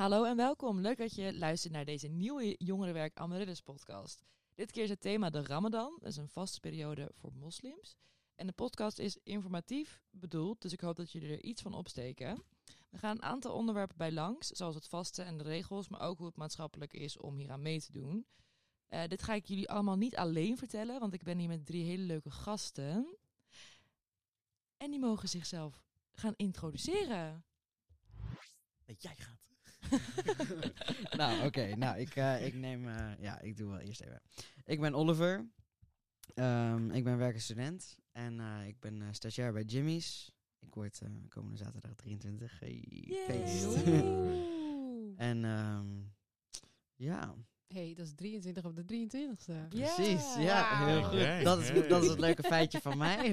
[0.00, 0.80] Hallo en welkom.
[0.80, 4.24] Leuk dat je luistert naar deze nieuwe Jongerenwerk Amaryllis podcast.
[4.54, 5.96] Dit keer is het thema de Ramadan.
[5.98, 7.96] Dat is een vaste periode voor moslims.
[8.34, 12.42] En de podcast is informatief bedoeld, dus ik hoop dat jullie er iets van opsteken.
[12.90, 16.18] We gaan een aantal onderwerpen bij langs, zoals het vasten en de regels, maar ook
[16.18, 18.26] hoe het maatschappelijk is om hier aan mee te doen.
[18.88, 21.84] Uh, dit ga ik jullie allemaal niet alleen vertellen, want ik ben hier met drie
[21.84, 23.16] hele leuke gasten.
[24.76, 27.44] En die mogen zichzelf gaan introduceren.
[28.98, 29.49] Jij gaat.
[31.18, 31.46] nou, oké.
[31.46, 31.72] Okay.
[31.72, 32.86] Nou, ik, uh, ik neem...
[32.88, 34.22] Uh, ja, ik doe wel eerst even.
[34.64, 35.48] Ik ben Oliver.
[36.34, 37.98] Um, ik ben werkend student.
[38.12, 40.32] En uh, ik ben stagiair bij Jimmy's.
[40.58, 42.60] Ik word komende zaterdag 23.
[42.60, 42.84] Hey,
[43.26, 43.74] feest.
[45.28, 46.12] en um,
[46.96, 47.34] ja...
[47.72, 49.68] hey, dat is 23 op de 23ste.
[49.68, 51.44] Precies, ja, ja heel goed.
[51.44, 53.32] Dat, is, dat is het leuke feitje van mij.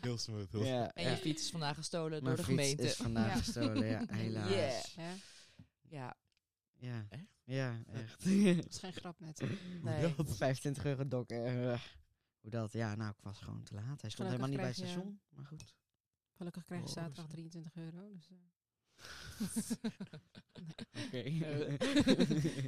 [0.00, 0.52] heel smooth.
[0.52, 2.82] Heel ja, en je fiets is vandaag gestolen Mijn door de gemeente.
[2.82, 3.36] is vandaag ja.
[3.36, 4.50] gestolen, ja, helaas.
[4.94, 5.12] Yeah.
[5.82, 6.16] Ja.
[6.72, 7.06] Ja.
[7.08, 7.22] Echt?
[7.44, 8.24] Ja, echt.
[8.56, 9.42] dat is geen grap net.
[9.82, 10.12] Nee.
[10.16, 11.30] 25 euro dok.
[11.30, 11.78] Uh,
[12.40, 12.72] hoe dat?
[12.72, 14.00] Ja, nou, ik was gewoon te laat.
[14.00, 15.36] Hij stond helemaal niet bij het station, je...
[15.36, 15.74] maar goed.
[16.32, 18.30] Gelukkig krijg je oh, zaterdag 23 euro, dus...
[18.30, 18.38] Uh...
[21.12, 21.46] nee.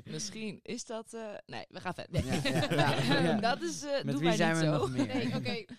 [0.15, 1.15] Misschien is dat.
[1.15, 2.25] Uh, nee, we gaan verder.
[2.25, 2.41] Nee.
[2.53, 3.83] Ja, ja, ja, dat is.
[3.83, 4.79] Uh, Met doe wie mij zijn niet we zo.
[4.79, 5.07] nog meer?
[5.07, 5.37] Nee, oké.
[5.37, 5.69] Okay.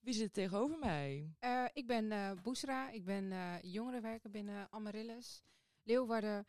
[0.00, 1.34] Wie zit tegenover mij?
[1.40, 2.90] Uh, ik ben uh, Boesra.
[2.90, 5.42] Ik ben uh, jongerenwerker binnen Amaryllis.
[5.82, 6.46] Leeuwarden.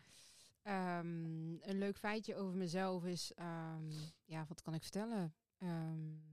[0.64, 3.32] Um, een leuk feitje over mezelf is...
[3.40, 3.90] Um,
[4.26, 5.36] ja, wat kan ik vertellen?
[5.60, 6.24] Um,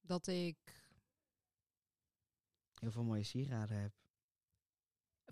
[0.00, 0.56] dat ik...
[2.74, 3.92] Heel veel mooie sieraden heb.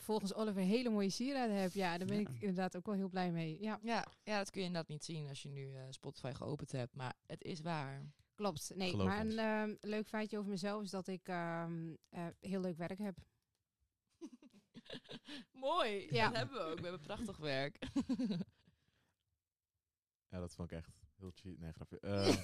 [0.01, 1.73] Volgens Oliver hele mooie sieraden heb.
[1.73, 2.29] Ja, daar ben ja.
[2.29, 3.61] ik inderdaad ook wel heel blij mee.
[3.61, 6.95] Ja, ja, ja dat kun je inderdaad niet zien als je nu Spotify geopend hebt.
[6.95, 8.15] Maar het is waar.
[8.37, 8.73] Klopt.
[8.75, 9.37] Nee, Geloof maar ons.
[9.37, 11.67] een uh, leuk feitje over mezelf is dat ik uh,
[12.11, 13.19] uh, heel leuk werk heb.
[15.53, 16.07] Mooi.
[16.11, 16.29] Ja.
[16.29, 16.77] Dat hebben we ook.
[16.77, 17.79] We hebben prachtig werk.
[20.31, 21.59] ja, dat vond ik echt heel cheat.
[21.59, 21.99] Nee, grapje.
[22.01, 22.37] Uh,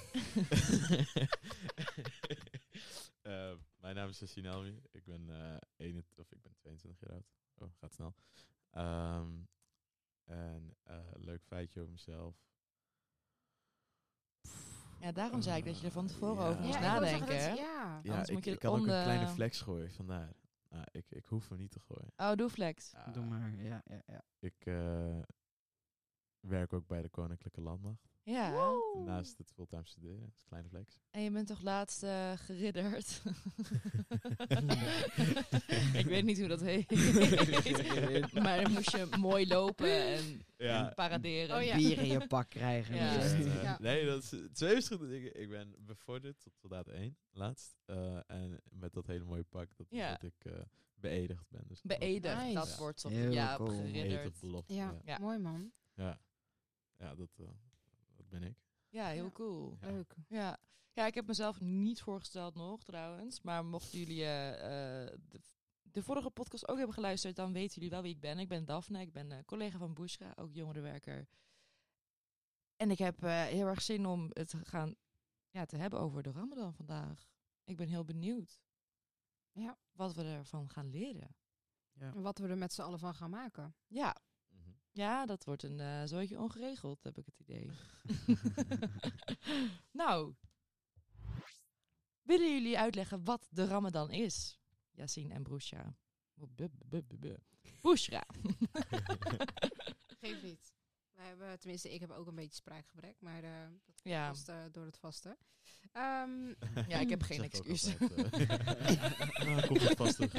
[3.81, 4.81] mijn naam is Sassine Elmi.
[4.91, 7.31] Ik ben, uh, 21, of ik ben 22 jaar oud.
[7.63, 8.13] Oh, gaat snel.
[8.77, 9.47] Um,
[10.23, 12.35] en uh, leuk feitje over mezelf.
[14.99, 16.49] Ja, daarom zei ik dat je er van tevoren Ja.
[16.49, 17.27] over moest ja, nadenken.
[17.27, 17.99] dat- ja.
[18.03, 20.33] Ja, ik, kan ook een kleine flex gooien, vandaar.
[20.69, 22.11] Nou, ik, ik hoef hem niet te gooien.
[22.17, 22.93] Oh, doe flex.
[23.11, 24.23] Doe maar, ja, ja, ja.
[24.39, 25.19] Ik uh,
[26.39, 28.12] werk ook bij de Koninklijke Landmacht.
[28.23, 28.71] Ja.
[29.05, 30.19] Naast het fulltime studeren.
[30.19, 30.97] Dat is een kleine flex.
[31.11, 33.21] En je bent toch laatst uh, geridderd?
[36.01, 36.91] ik weet niet hoe dat heet.
[38.43, 40.87] maar dan moest je mooi lopen en, Ja.
[40.87, 41.55] en paraderen.
[41.57, 41.75] Oh, ja.
[41.75, 42.95] Bier in je pak krijgen.
[42.95, 43.17] Ja.
[43.17, 43.77] Dus, eh, eh, Ja.
[43.79, 45.41] Nee, dat is twee verschillende dingen.
[45.41, 47.77] Ik ben bevorderd tot soldaat 1, laatst.
[47.85, 50.11] Uh, en met dat hele mooie pak, dat, Ja.
[50.11, 50.53] dat ik uh,
[50.95, 51.63] beëdigd ben.
[51.67, 52.53] Dus Beëdigd, Nice.
[52.53, 53.69] dat wordt op ja, cool.
[53.69, 54.37] Geridderd.
[54.41, 54.95] Ja, Ja.
[55.05, 55.17] Ja.
[55.19, 55.71] mooi man.
[55.93, 56.19] Ja,
[56.97, 57.72] ja dat, uh, dat
[58.39, 58.57] ben ik.
[58.89, 59.31] Ja, heel Ja.
[59.31, 59.77] cool.
[59.81, 59.87] Ja.
[59.91, 60.15] Leuk.
[60.27, 60.57] Ja.
[60.91, 63.41] ja, ik heb mezelf niet voorgesteld nog trouwens.
[63.41, 65.39] Maar mochten jullie eh, eh, de,
[65.81, 68.39] de vorige podcast ook hebben geluisterd, dan weten jullie wel wie ik ben.
[68.39, 71.27] Ik ben Daphne, ik ben eh, collega van Bushra, ook jongerenwerker.
[72.75, 74.95] En ik heb eh, heel erg zin om het te gaan
[75.49, 77.27] ja, te hebben over de Ramadan vandaag.
[77.63, 78.61] Ik ben heel benieuwd
[79.51, 79.77] Ja.
[79.91, 81.35] wat we ervan gaan leren.
[81.93, 82.13] ja.
[82.13, 83.75] En wat we er met z'n allen van gaan maken.
[83.87, 84.15] Ja.
[84.93, 87.71] Ja dat wordt een uh, zootje ongeregeld, heb ik het idee.
[90.01, 90.33] nou,
[92.21, 94.59] willen jullie uitleggen wat de Ramadan is?
[94.91, 95.95] Yassine en Broesja.
[97.81, 98.25] Bushra.
[100.21, 100.72] Geef niet.
[101.23, 103.49] Wij hebben, tenminste, ik heb ook een beetje spraakgebrek, maar uh,
[103.85, 104.27] dat komt Ja.
[104.27, 105.37] vast uh, door het vasten.
[105.93, 106.55] Um,
[106.87, 107.95] Ja, ik heb geen Zeg excuus.
[108.01, 108.47] altijd, uh,
[109.55, 110.31] nou, komt het.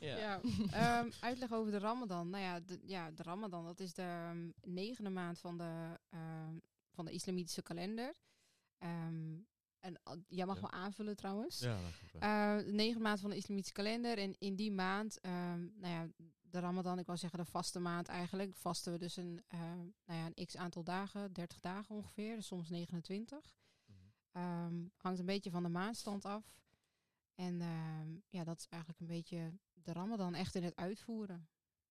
[0.00, 0.16] Ja.
[0.16, 1.00] ja.
[1.00, 2.30] Um, uitleg over de Ramadan.
[2.30, 5.98] Nou ja, de, ja, de Ramadan, dat is de um, negende maand van de,
[6.90, 8.14] van de islamitische kalender.
[8.78, 9.46] Um,
[9.80, 10.60] en uh, jij mag Ja.
[10.60, 11.60] wel aanvullen trouwens.
[11.60, 11.78] Ja.
[12.58, 14.18] Uh, de negende maand van de islamitische kalender.
[14.18, 16.08] En in die maand, um, nou ja,
[16.52, 19.60] de Ramadan, ik wil zeggen de vaste maand eigenlijk, vasten we dus een, uh,
[20.04, 23.54] nou ja, een x aantal dagen, 30 dagen ongeveer, dus soms 29.
[23.86, 24.66] Mhm.
[24.66, 26.60] Um, hangt een beetje van de maandstand af.
[27.34, 31.48] En um, ja, dat is eigenlijk een beetje de Ramadan echt in het uitvoeren.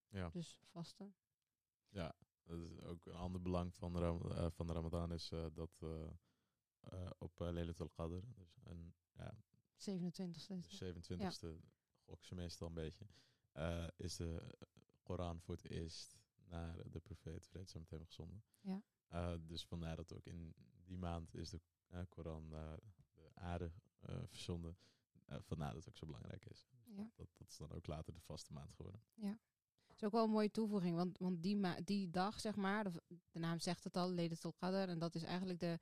[0.08, 0.30] Ja.
[0.30, 1.16] Dus vasten.
[1.90, 5.32] Ja, dat is ook een ander belang van de, Ram uh, van de Ramadan is
[5.32, 5.84] uh, dat
[7.18, 9.34] op uh, Lelatul Qadr, dus een, ja,
[9.76, 11.32] 27 de 27e, ja.
[12.06, 13.06] gok ze meestal een beetje,
[13.54, 14.56] uh, is de
[15.04, 18.44] Koran voor het eerst naar de profeet vrede met hem gezonden.
[18.60, 18.82] Ja.
[19.14, 20.56] Uh, dus vandaar dat ook in
[20.86, 21.62] die maand is de
[21.94, 22.80] uh, Koran naar
[23.14, 23.72] de aarde
[24.26, 24.78] verzonden.
[25.26, 26.66] eh, vandaar dat het ook zo belangrijk is.
[26.86, 27.10] Ja.
[27.16, 29.02] Dat, dat is dan ook later de vaste maand geworden.
[29.88, 32.84] Dat is ook wel een mooie toevoeging, want, want die, ma die dag, zeg maar,
[32.84, 33.02] de,
[33.32, 35.80] de naam zegt het al, Leden Qadr, en dat is eigenlijk de,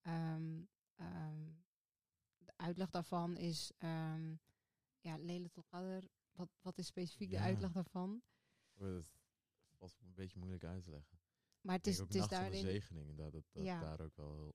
[0.00, 0.62] ehm,
[0.94, 1.48] ehm,
[2.38, 4.34] de uitleg daarvan is, ehm
[5.00, 6.06] ja, Leden Qadr,
[6.40, 8.22] wat, wat is specifiek de uitleg daarvan?
[8.74, 9.10] Maar Dat
[9.78, 11.18] valt een beetje moeilijk uit te leggen.
[11.60, 13.80] Maar het is, het is van de daarin, zegening, dat het dat Ja.
[13.80, 14.54] daar ook wel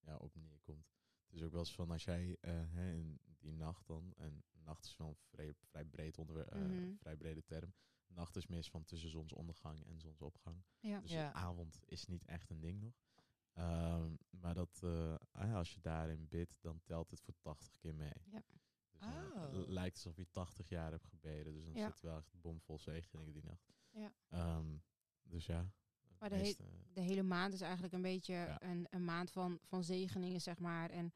[0.00, 0.92] ja, op neerkomt.
[1.26, 4.44] Het is ook wel eens van als jij eh, hè, in die nacht dan, en
[4.52, 6.94] nacht is wel een vrij, vrij, breed onderwerp, eh, Mhm.
[6.96, 7.74] vrij brede term.
[8.06, 10.64] Nacht is meest van tussen zonsondergang en zonsopgang.
[10.80, 11.00] ja.
[11.00, 11.32] Dus Ja.
[11.32, 13.02] avond is niet echt een ding nog.
[13.52, 17.76] Ehm, maar dat, eh, ah ja, als je daarin bidt, dan telt het voor 80
[17.76, 18.12] keer mee.
[18.24, 18.42] Ja.
[19.00, 19.68] Dus dan Oh.
[19.68, 21.52] lijkt alsof je 80 jaar hebt gebeden.
[21.54, 21.86] Dus dan Ja.
[21.90, 23.72] zit wel echt bomvol zegeningen die nacht.
[23.90, 24.12] Ja.
[24.28, 24.76] Ehm,
[25.22, 25.70] dus ja.
[26.18, 26.54] Maar de he-
[26.92, 28.62] de hele maand is eigenlijk een beetje Ja.
[28.62, 30.90] een, een maand van, van zegeningen, zeg maar.
[30.90, 31.12] En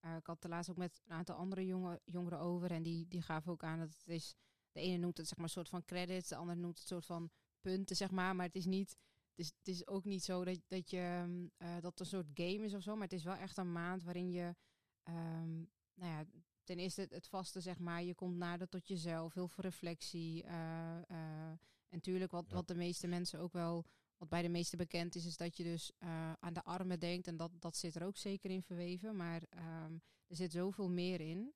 [0.00, 2.70] eh, ik had het er laatst ook met een aantal andere jongen, jongeren over.
[2.70, 4.34] En die, die gaven ook aan dat het is...
[4.72, 6.28] De ene noemt het zeg maar een soort van credits.
[6.28, 7.30] De andere noemt het soort van
[7.60, 8.36] punten, zeg maar.
[8.36, 8.96] Maar het is niet...
[9.34, 12.06] Het is, het is ook niet zo dat, dat je ehm, eh, dat het een
[12.06, 12.92] soort game is of zo.
[12.94, 14.54] Maar het is wel echt een maand waarin je...
[15.02, 15.56] ehm,
[15.94, 16.24] nou ja,
[16.64, 18.02] ten eerste het, het vaste, zeg maar.
[18.02, 19.34] Je komt nader tot jezelf.
[19.34, 20.42] Heel veel reflectie.
[20.42, 21.50] eh, eh,
[21.88, 22.54] en natuurlijk wat, Ja.
[22.54, 23.84] wat de meeste mensen ook wel
[24.16, 27.26] wat bij de meesten bekend is, is dat je dus eh, aan de armen denkt.
[27.26, 29.16] En dat, dat zit er ook zeker in verweven.
[29.16, 29.92] Maar ehm,
[30.26, 31.52] er zit zoveel meer in.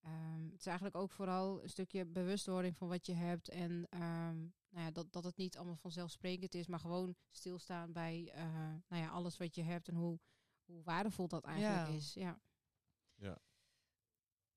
[0.00, 3.48] Ehm, het is eigenlijk ook vooral een stukje bewustwording van wat je hebt.
[3.48, 4.38] En ehm,
[4.68, 6.66] nou ja, dat, dat het niet allemaal vanzelfsprekend is.
[6.66, 8.44] Maar gewoon stilstaan bij eh,
[8.88, 9.88] nou ja, alles wat je hebt.
[9.88, 10.18] En hoe,
[10.64, 11.94] hoe waardevol dat eigenlijk Ja.
[11.94, 12.14] is.
[12.14, 12.40] Ja.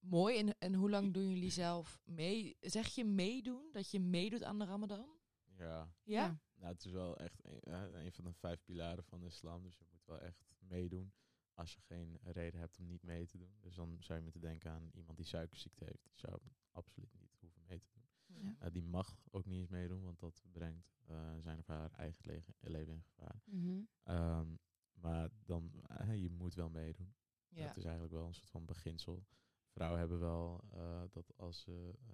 [0.03, 0.37] Mooi.
[0.37, 2.57] En, en hoe lang doen jullie zelf mee?
[2.59, 3.69] Zeg je meedoen?
[3.71, 5.09] Dat je meedoet aan de Ramadan?
[5.57, 5.93] ja.
[6.03, 6.39] Ja?
[6.55, 9.63] Nou, het is wel echt een, een van de vijf pilaren van de islam.
[9.63, 11.13] Dus je moet wel echt meedoen.
[11.53, 13.55] Als je geen reden hebt om niet mee te doen.
[13.59, 16.03] Dus dan zou je moeten denken aan iemand die suikerziekte heeft.
[16.03, 16.39] Die zou
[16.71, 18.03] absoluut niet hoeven mee te doen.
[18.25, 18.55] Ja.
[18.59, 22.25] Eh, die mag ook niet eens meedoen, want dat brengt eh, zijn of haar eigen
[22.25, 23.41] le- leven in gevaar.
[23.45, 23.81] Mhm.
[24.03, 24.55] Ehm,
[24.93, 27.13] maar dan, eh, je moet wel meedoen.
[27.49, 27.67] Ja.
[27.67, 29.25] Dat is eigenlijk wel een soort van beginsel.
[29.73, 32.13] Vrouwen hebben wel eh, dat als ze eh,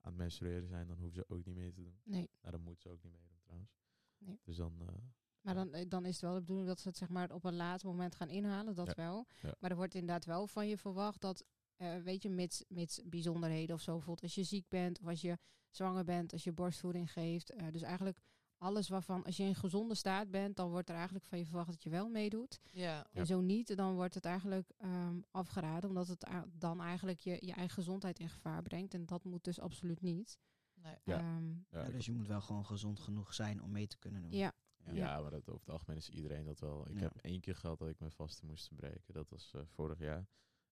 [0.00, 2.00] aan het menstrueren zijn, dan hoeven ze ook niet mee te doen.
[2.04, 2.30] Nee.
[2.40, 3.70] Nou, dan moeten ze ook niet meedoen trouwens.
[4.18, 4.40] Nee.
[4.44, 4.94] Dus dan, eh,
[5.40, 7.56] Maar dan, dan is het wel de bedoeling dat ze het zeg maar op een
[7.56, 8.94] later moment gaan inhalen, dat Ja.
[8.94, 9.26] wel.
[9.42, 9.54] Ja.
[9.60, 11.44] Maar er wordt inderdaad wel van je verwacht dat,
[12.02, 15.38] weet je, mits, mits bijzonderheden of zo, bijvoorbeeld als je ziek bent of als je
[15.70, 17.72] zwanger bent, als je borstvoeding geeft.
[17.72, 18.20] dus eigenlijk
[18.64, 21.70] alles waarvan, als je in gezonde staat bent, dan wordt er eigenlijk van je verwacht
[21.70, 22.60] dat je wel meedoet.
[22.70, 23.06] Ja.
[23.12, 27.52] En zo niet, dan wordt het eigenlijk ehm, afgeraden, omdat het dan eigenlijk je, je
[27.52, 28.94] eigen gezondheid in gevaar brengt.
[28.94, 30.38] En dat moet dus absoluut niet.
[30.74, 30.96] Nee.
[31.04, 31.18] Ja.
[31.18, 33.98] Ehm, ja, Ja, ik dus je moet wel gewoon gezond genoeg zijn om mee te
[33.98, 34.32] kunnen doen.
[34.32, 34.52] ja.
[34.92, 36.88] Ja, maar dat, over het algemeen is iedereen dat wel.
[36.90, 37.00] Ik Ja.
[37.02, 39.14] heb één keer gehad dat ik mijn vaste moest breken.
[39.14, 40.26] Dat was eh, vorig jaar.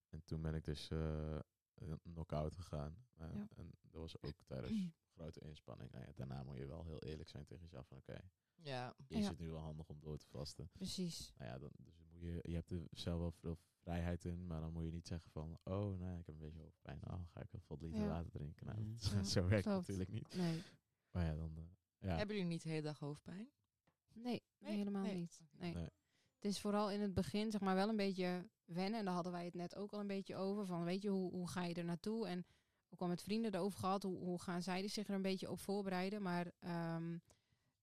[0.09, 1.39] En toen ben ik dus eh
[1.73, 2.95] een knock-out gegaan.
[3.13, 3.47] Eh, Ja.
[3.55, 4.71] En dat was ook tijdens
[5.13, 5.91] grote inspanning.
[5.91, 7.87] Nou ja, daarna moet je wel heel eerlijk zijn tegen jezelf.
[7.87, 8.19] Van oké,
[8.55, 8.95] Ja.
[9.07, 9.29] is Ja.
[9.29, 10.69] het nu wel handig om door te vasten?
[10.71, 11.33] Precies.
[11.37, 14.47] Nou ja, dan, dus moet je, je hebt er zelf wel veel vrijheid in.
[14.47, 15.57] Maar dan moet je niet zeggen van...
[15.63, 16.99] Oh, nou ja, ik heb een beetje hoofdpijn.
[17.07, 18.07] Oh, ga ik een vol liter Ja.
[18.07, 18.65] water drinken?
[18.65, 20.35] Nou, dat- Ja, zo werkt het natuurlijk niet.
[20.35, 20.61] Nee.
[21.11, 21.57] Maar ja, dan...
[21.57, 21.63] eh,
[22.09, 22.15] ja.
[22.17, 23.51] Hebben jullie niet de hele dag hoofdpijn?
[24.13, 24.77] Nee, nee, Nee?
[24.77, 25.15] helemaal Nee.
[25.15, 25.41] niet.
[25.51, 25.73] Nee.
[25.73, 25.89] Nee.
[26.33, 28.99] Het is vooral in het begin zeg maar wel een beetje wennen.
[28.99, 30.65] En daar hadden wij het net ook al een beetje over.
[30.65, 32.27] Van weet je, hoe, hoe ga je er naartoe?
[32.27, 32.45] En
[32.93, 34.03] ook al met vrienden erover gehad.
[34.03, 36.21] Hoe, hoe gaan zij zich er een beetje op voorbereiden?
[36.21, 37.17] Maar ehm,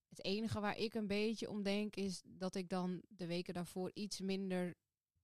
[0.09, 3.91] het enige waar ik een beetje om denk is dat ik dan de weken daarvoor
[3.93, 4.75] iets minder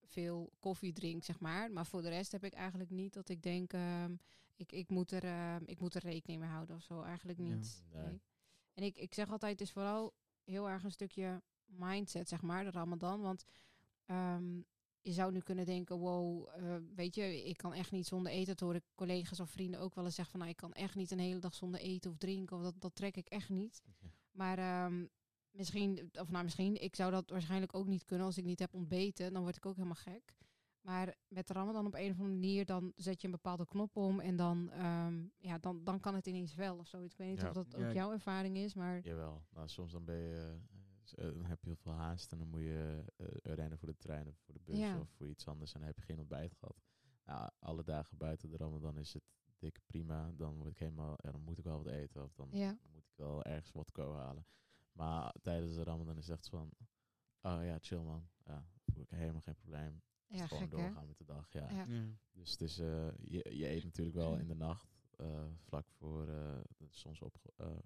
[0.03, 1.71] veel koffie drink, zeg maar.
[1.71, 4.15] Maar voor de rest heb ik eigenlijk niet dat ik denk, ehm,
[4.55, 7.01] ik, ik, moet er, ehm, ik moet er rekening mee houden of zo.
[7.01, 7.43] Eigenlijk Ja.
[7.43, 7.83] niet.
[7.93, 8.03] Nee.
[8.03, 8.21] Nee.
[8.73, 10.13] En ik, ik zeg altijd, het is vooral
[10.43, 13.21] heel erg een stukje mindset, zeg maar, de Ramadan.
[13.21, 13.43] Want
[15.01, 18.45] je zou nu kunnen denken, wow, eh, weet je, ik kan echt niet zonder eten.
[18.47, 20.95] Dat hoor ik collega's of vrienden ook wel eens zeggen van, nou, ik kan echt
[20.95, 22.57] niet een hele dag zonder eten of drinken.
[22.57, 23.81] Of dat, dat trek ik echt niet.
[23.85, 24.07] Ja.
[24.31, 25.05] Maar ehm,
[25.51, 28.73] misschien, of nou misschien, ik zou dat waarschijnlijk ook niet kunnen als ik niet heb
[28.73, 29.33] ontbeten.
[29.33, 30.35] Dan word ik ook helemaal gek.
[30.81, 33.95] Maar met de Ramadan op een of andere manier, dan zet je een bepaalde knop
[33.95, 37.01] om en dan, ehm, ja, dan, dan kan het ineens wel of zo.
[37.03, 37.47] Ik weet niet Ja.
[37.47, 39.41] of dat ook Ja, jouw ervaring is, maar Jawel.
[39.53, 40.77] Nou, soms dan ben je, eh,
[41.07, 43.87] s- eh, dan heb je heel veel haast en dan moet je eh, rennen voor
[43.87, 44.99] de trein of voor de bus Ja.
[44.99, 46.81] of voor iets anders en dan heb je geen ontbijt gehad.
[47.25, 49.23] Nou, alle dagen buiten de Ramadan is het
[49.57, 50.31] dik prima.
[50.31, 52.77] Dan word ik helemaal, ja, dan moet ik wel wat eten of dan Ja.
[52.91, 54.45] moet ik wel ergens wat ko halen.
[54.91, 56.69] Maar tijdens de Ramadan is het echt van,
[57.41, 58.27] oh ja, chill man.
[58.45, 60.01] Ja, voel ik helemaal geen probleem.
[60.27, 60.77] ja, gewoon gek hè?
[60.77, 61.51] doorgaan met de dag.
[61.51, 61.69] Ja.
[61.71, 61.85] Ja.
[61.85, 62.05] Ja.
[62.31, 66.21] Dus het is, eh, je, je eet natuurlijk wel in de nacht, eh, vlak voor
[66.27, 67.35] eh, de soms, op,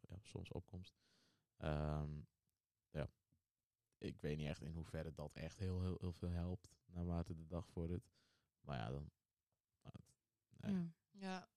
[0.09, 0.95] ja, soms opkomst.
[1.57, 2.09] Ehm,
[2.91, 3.09] ja,
[3.97, 7.47] ik weet niet echt in hoeverre dat echt heel, heel, heel veel helpt naarmate de
[7.47, 8.09] dag vordert.
[8.61, 9.09] Maar ja, dan,
[9.81, 10.73] nou, het- Nee.
[10.73, 10.89] Ja.
[11.11, 11.49] Ja.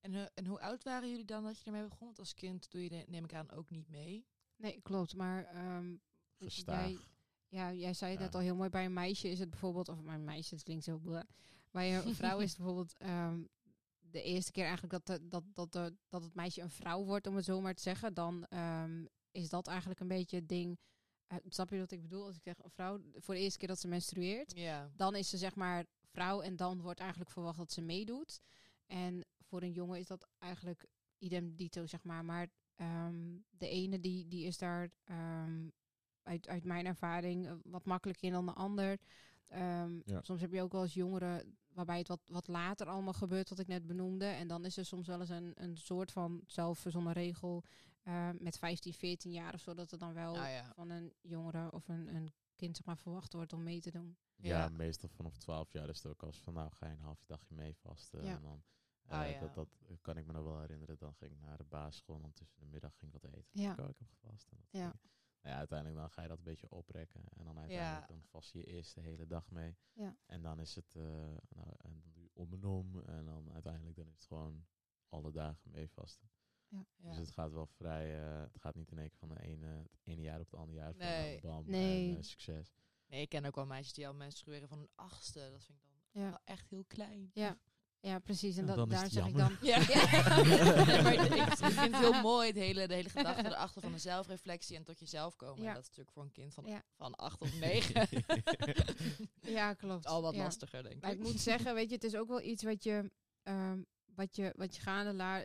[0.00, 2.06] En, eh, en hoe oud waren jullie dan dat je ermee begon?
[2.06, 4.26] Want als kind doe je, de- neem ik aan, ook niet mee.
[4.56, 5.14] Nee, klopt.
[5.16, 5.96] Maar ehm,
[6.38, 6.88] Gestaag.
[6.88, 6.98] jij,
[7.48, 8.24] ja, jij zei het Ja.
[8.26, 8.68] net al heel mooi.
[8.70, 11.22] Bij een meisje is het bijvoorbeeld, of mijn meisje, het klinkt zo bleh.
[11.70, 13.42] Bij een vrouw is het bijvoorbeeld ehm,
[13.98, 17.26] de eerste keer eigenlijk dat, de, dat, dat, de, dat het meisje een vrouw wordt,
[17.26, 18.14] om het zo maar te zeggen.
[18.14, 20.78] Dan ehm, is dat eigenlijk een beetje het ding.
[21.26, 22.26] eh, snap je wat ik bedoel?
[22.26, 24.90] Als ik zeg een vrouw, voor de eerste keer dat ze menstrueert, Ja.
[24.96, 28.40] dan is ze zeg maar vrouw en dan wordt eigenlijk verwacht dat ze meedoet.
[28.86, 30.86] En voor een jongen is dat eigenlijk
[31.18, 32.24] idem dito, zeg maar.
[32.24, 35.68] Maar ehm, de ene die, die is daar ehm,
[36.22, 38.98] uit, uit mijn ervaring eh, wat makkelijker in dan de ander.
[39.48, 40.22] Ehm, Ja.
[40.22, 43.58] Soms heb je ook wel eens jongeren waarbij het wat, wat later allemaal gebeurt, wat
[43.58, 44.24] ik net benoemde.
[44.24, 47.64] En dan is er soms wel eens een, een soort van zelfverzonnen regel
[48.02, 50.72] eh, met 15, 14 jaar of zo, dat er dan wel Nou ja.
[50.74, 54.16] van een jongere of een, een kind zeg maar, verwacht wordt om mee te doen.
[54.36, 54.68] Ja, Ja.
[54.68, 57.54] meestal vanaf 12 jaar is het ook als van nou ga je een half dagje
[57.54, 58.24] mee vasten.
[58.24, 58.34] Ja.
[58.36, 58.62] En dan
[59.06, 59.38] Ah, eh, ja.
[59.40, 59.68] dat, dat
[60.00, 60.96] kan ik me nog wel herinneren.
[60.98, 63.60] Dan ging ik naar de basisschool en dan tussen de middag ging ik wat eten.
[63.62, 63.72] Ja.
[63.72, 64.48] Ik, oh, ik heb gevast.
[64.50, 64.88] En dat Ja.
[64.90, 65.00] ging-
[65.44, 67.22] ja, uiteindelijk dan ga je dat een beetje oprekken.
[67.36, 69.76] En dan uiteindelijk dan vast je eerst de hele dag mee.
[69.92, 70.16] Ja.
[70.26, 71.02] En dan is het, eh,
[71.48, 73.00] nou, en dan doe je om en om.
[73.06, 74.66] En dan uiteindelijk dan is het gewoon
[75.08, 76.28] alle dagen mee vasten.
[76.68, 76.86] Ja.
[76.96, 79.66] Dus het gaat wel vrij, eh, het gaat niet in één keer van de ene,
[79.66, 80.94] het ene jaar op het andere jaar.
[80.94, 81.40] Van, Nee.
[81.42, 82.10] nou, bam, Nee.
[82.10, 82.74] en, eh, succes.
[83.06, 85.48] Nee, ik ken ook wel meisjes die al menstrueren van een achtste.
[85.50, 87.30] Dat vind ik dan echt heel klein.
[87.32, 87.58] Ja,
[88.04, 88.56] ja precies.
[88.56, 89.56] En dat, dan daar zeg ik dan.
[89.62, 89.78] Ja.
[89.88, 90.42] Ja.
[90.84, 93.92] Nee, maar ik, ik vind het heel mooi, het hele, de hele gedachte erachter van
[93.92, 95.62] de zelfreflectie en tot jezelf komen.
[95.62, 95.68] Ja.
[95.68, 96.82] En dat is natuurlijk voor een kind van, Ja.
[96.96, 98.08] van acht of negen
[99.40, 100.06] Ja, klopt.
[100.06, 100.42] al wat Ja.
[100.42, 101.18] lastiger, denk Maar ik.
[101.18, 103.10] ik moet zeggen, weet je, het is ook wel iets wat je,
[103.42, 103.82] ehm,
[104.14, 105.42] wat je, wat je gaande la,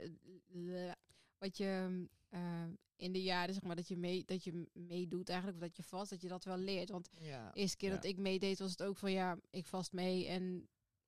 [0.47, 0.95] la-
[1.37, 1.99] wat je
[2.29, 5.77] ehm, in de jaren, zeg maar, dat je mee, dat je meedoet eigenlijk, of dat
[5.77, 6.89] je vast, dat je dat wel leert.
[6.89, 7.51] Want Ja.
[7.51, 7.95] de eerste keer Ja.
[7.95, 10.67] dat ik meedeed, was het ook van, ja, ik vast mee en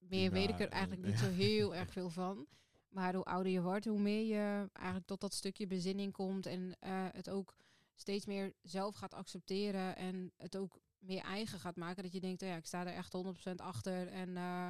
[0.10, 2.48] meer weet ik er eigenlijk eh, niet zo heel erg veel van.
[2.90, 6.76] Maar hoe ouder je wordt, hoe meer je eigenlijk tot dat stukje bezinning komt en
[6.80, 7.56] eh, het ook
[7.96, 12.04] steeds meer zelf gaat accepteren en het ook meer eigen gaat maken.
[12.04, 13.14] Dat je denkt, oh ja, ik sta er echt
[13.50, 14.70] 100% achter en eh,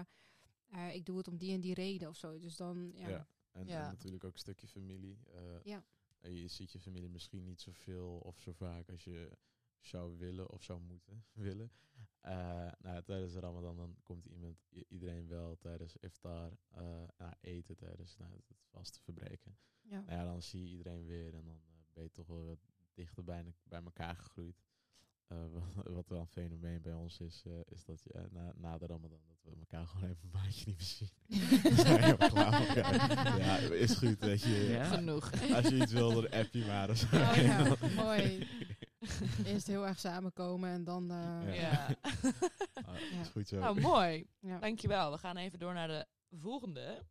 [0.68, 2.40] eh, ik doe het om die en die reden of zo.
[2.40, 3.10] Dus dan, ja.
[3.10, 3.28] Ja.
[3.52, 3.82] En, Ja.
[3.82, 5.20] en natuurlijk ook een stukje familie.
[5.34, 5.84] eh, Ja.
[6.20, 9.32] en je ziet je familie misschien niet zoveel of zo vaak als je
[9.82, 11.72] zou willen of zou moeten willen.
[12.22, 14.58] Eh, nou, tijdens de Ramadan dan komt iemand,
[14.88, 19.58] iedereen wel tijdens iftar uh, nou, eten tijdens nou, het vaste verbreken.
[19.82, 20.04] Ja.
[20.08, 22.60] Nou ja, dan zie je iedereen weer en dan eh, ben je toch wel wat
[22.94, 24.64] dichter bij, bij elkaar gegroeid.
[25.28, 25.38] Eh,
[25.76, 28.86] wat, wat wel een fenomeen bij ons is, eh, is dat je na, na de
[28.86, 31.76] Ramadan dat we elkaar gewoon even een maandje niet meer zien.
[31.86, 32.78] Zijn klaar.
[33.38, 34.50] Ja, is goed, weet je.
[34.50, 34.84] Ja.
[34.84, 35.32] Genoeg.
[35.54, 36.90] Als je iets wil, dan app je maar.
[36.90, 37.06] of zo.
[37.16, 38.48] Oh ja, mooi.
[39.46, 41.12] Eerst heel erg samenkomen en dan...
[41.12, 41.88] eh, Ja.
[42.86, 43.22] Ah, Ja.
[43.22, 43.60] Is goed zo.
[43.60, 44.27] Nou, mooi.
[44.39, 44.60] ja.
[44.60, 45.12] Dankjewel.
[45.12, 46.05] We gaan even door naar de
[46.38, 47.05] volgende.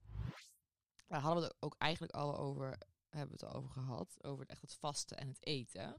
[1.06, 2.78] Daar hadden we het ook eigenlijk al over,
[3.09, 4.16] hebben we het al over gehad.
[4.25, 5.97] Over het, echt het vasten en het eten.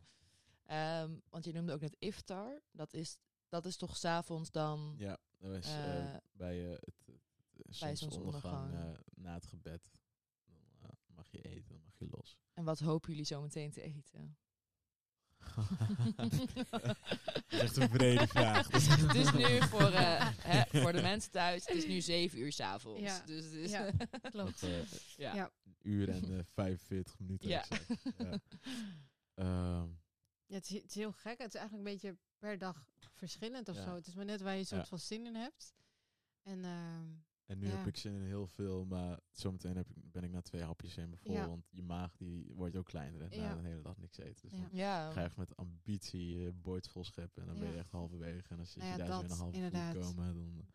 [0.66, 2.62] Ehm, want je noemde ook net iftar.
[2.72, 3.18] Dat is,
[3.50, 4.94] dat is toch s'avonds dan...
[4.98, 9.92] Ja, dat is eh, Eh, bij eh, het, het, bij zonsondergang eh, na het gebed.
[10.80, 12.38] Dan mag je eten, dan mag je los.
[12.54, 14.38] En wat hopen jullie zo meteen te eten?
[16.16, 16.34] Dat
[17.50, 18.72] is echt een brede vraag.
[18.72, 22.52] Het is nu voor, eh, hè, voor de mensen thuis, het is nu zeven uur
[22.52, 23.02] s'avonds.
[23.02, 23.22] Ja.
[23.26, 23.90] Dus het is, Ja,
[24.32, 24.62] klopt.
[24.62, 24.82] dat, eh,
[25.18, 25.36] ja.
[25.36, 25.52] Ja.
[25.66, 27.50] een uur en eh 45 minuten.
[27.50, 27.60] Ja.
[27.70, 27.86] exact.
[28.18, 28.40] Ja.
[29.36, 29.88] Ehm,
[30.46, 31.38] Ja, het, is, het is heel gek.
[31.38, 33.84] Het is eigenlijk een beetje per dag verschillend of Ja.
[33.84, 33.96] zo.
[33.96, 34.88] Het is maar net waar je soort Ja.
[34.88, 35.74] van zin in hebt.
[36.44, 37.06] En ehm,
[37.52, 37.76] en nu Ja.
[37.76, 40.98] heb ik zin in heel veel, maar zometeen heb ik, ben ik na twee hapjes
[40.98, 41.34] in vol.
[41.34, 41.48] Ja.
[41.48, 43.56] Want je maag die wordt ook kleiner en Ja.
[43.56, 44.50] na de hele dag niks eten.
[44.50, 44.66] Dus Ja.
[44.70, 45.12] dan Ja.
[45.12, 47.42] ga je echt met ambitie je bord vol scheppen.
[47.42, 48.50] En dan ben je echt halverwege.
[48.54, 49.94] En als je Nou ja, daar zo in dat, een halve inderdaad.
[49.96, 50.66] voet komen, dan...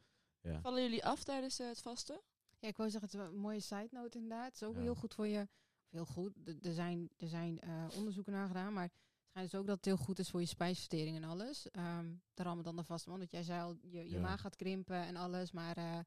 [0.41, 0.61] Ja.
[0.61, 2.21] Vallen jullie af tijdens eh, het vasten?
[2.59, 4.45] ja, ik wou zeggen, het is een mooie side note inderdaad.
[4.47, 4.81] Het is ook Ja.
[4.81, 5.41] heel goed voor je.
[5.85, 6.33] Of heel goed.
[6.63, 8.93] Er zijn, er zijn eh, onderzoeken naar gedaan, maar het
[9.29, 11.71] schijnt dus ook dat het heel goed is voor je spijsvertering en alles.
[11.71, 14.21] Ehm de Ramadan de vaste man, want jij zei al, je, je Ja.
[14.21, 15.53] maag gaat krimpen en alles.
[15.53, 15.99] Maar eh,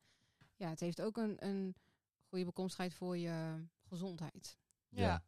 [0.59, 1.75] ja, het heeft ook een, een
[2.27, 4.57] goede bekomstigheid voor je gezondheid.
[4.89, 5.23] Ja.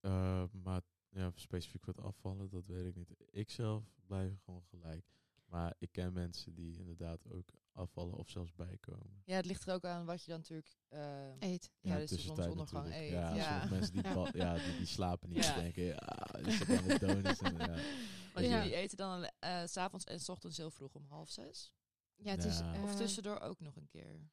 [0.00, 3.14] Eh, maar ja, specifiek wat afvallen, dat weet ik niet.
[3.30, 5.04] Ik zelf blijf gewoon gelijk.
[5.44, 9.22] Maar ik ken mensen die inderdaad ook afvallen of zelfs bijkomen.
[9.24, 10.76] Ja, het ligt er ook aan wat je dan natuurlijk...
[10.88, 11.70] eh, Eet.
[11.80, 13.44] Ja, in dus de zonsondergang eet, Ja, ja.
[13.44, 14.12] sommige mensen die, Ja.
[14.12, 15.44] val- ja, die, die slapen niet.
[15.44, 15.52] Ja.
[15.54, 17.40] Die denken, ja, is dat aan het donuts?
[17.40, 17.66] En, ja.
[18.34, 18.58] want Ja.
[18.62, 21.74] jullie eten dan eh, s s'avonds en s ochtends heel vroeg om half zes.
[22.16, 22.58] Ja, het is...
[22.58, 22.82] Ja.
[22.82, 24.30] Of eh, tussendoor ook nog een keer.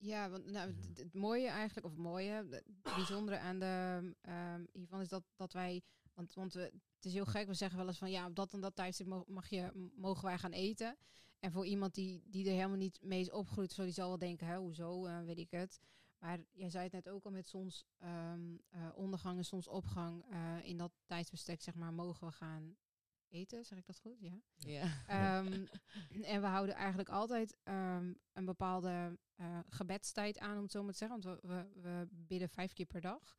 [0.00, 4.64] Ja, want nou, het, het mooie eigenlijk, of het mooie, het bijzondere aan de, ehm,
[4.72, 5.82] hiervan is dat, dat wij,
[6.14, 6.60] want, want we,
[6.94, 9.24] het is heel gek, we zeggen wel eens van ja, op dat en dat tijdstip
[9.26, 10.96] mag je, mogen wij gaan eten.
[11.38, 14.18] en voor iemand die, die er helemaal niet mee is opgegroeid, zo, die zal wel
[14.18, 15.80] denken, hè, hoezo, eh, weet ik het.
[16.18, 20.24] Maar jij zei het net ook al met soms ehm, eh, ondergang en soms opgang.
[20.30, 22.76] eh, in dat tijdsbestek, zeg maar, mogen we gaan
[23.30, 23.64] eten.
[23.64, 24.16] Zeg ik dat goed?
[24.20, 24.40] Ja.
[24.56, 25.04] Ja.
[25.06, 25.66] Ehm,
[26.22, 30.92] en we houden eigenlijk altijd ehm, een bepaalde eh, gebedstijd aan, om het zo maar
[30.92, 31.20] te zeggen.
[31.20, 33.38] Want we, we, we bidden vijf keer per dag.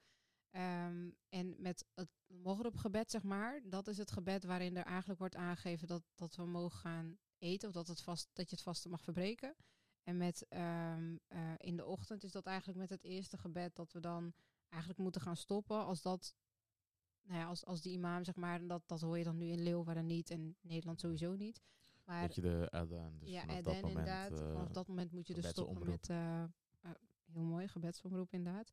[0.51, 5.35] Ehm, en met het Moghrib-gebed, zeg maar, dat is het gebed waarin er eigenlijk wordt
[5.35, 7.67] aangegeven dat, dat we mogen gaan eten.
[7.67, 9.55] Of dat, het vast, dat je het vaste mag verbreken.
[10.03, 13.91] En met ehm, eh, in de ochtend is dat eigenlijk met het eerste gebed dat
[13.91, 14.33] we dan
[14.69, 15.85] eigenlijk moeten gaan stoppen.
[15.85, 16.35] Als dat,
[17.23, 19.45] nou ja, als, als die imam, zeg maar, en dat, dat hoor je dan nu
[19.47, 21.61] in Leeuwarden niet en Nederland sowieso niet.
[22.05, 24.39] Maar Dat je de adaan, dus ja, vanaf en dat dan moment, inderdaad.
[24.51, 26.09] vanaf dat moment moet je dus stoppen met...
[26.09, 26.49] eh, eh,
[27.31, 28.71] heel mooi, gebedsomroep inderdaad.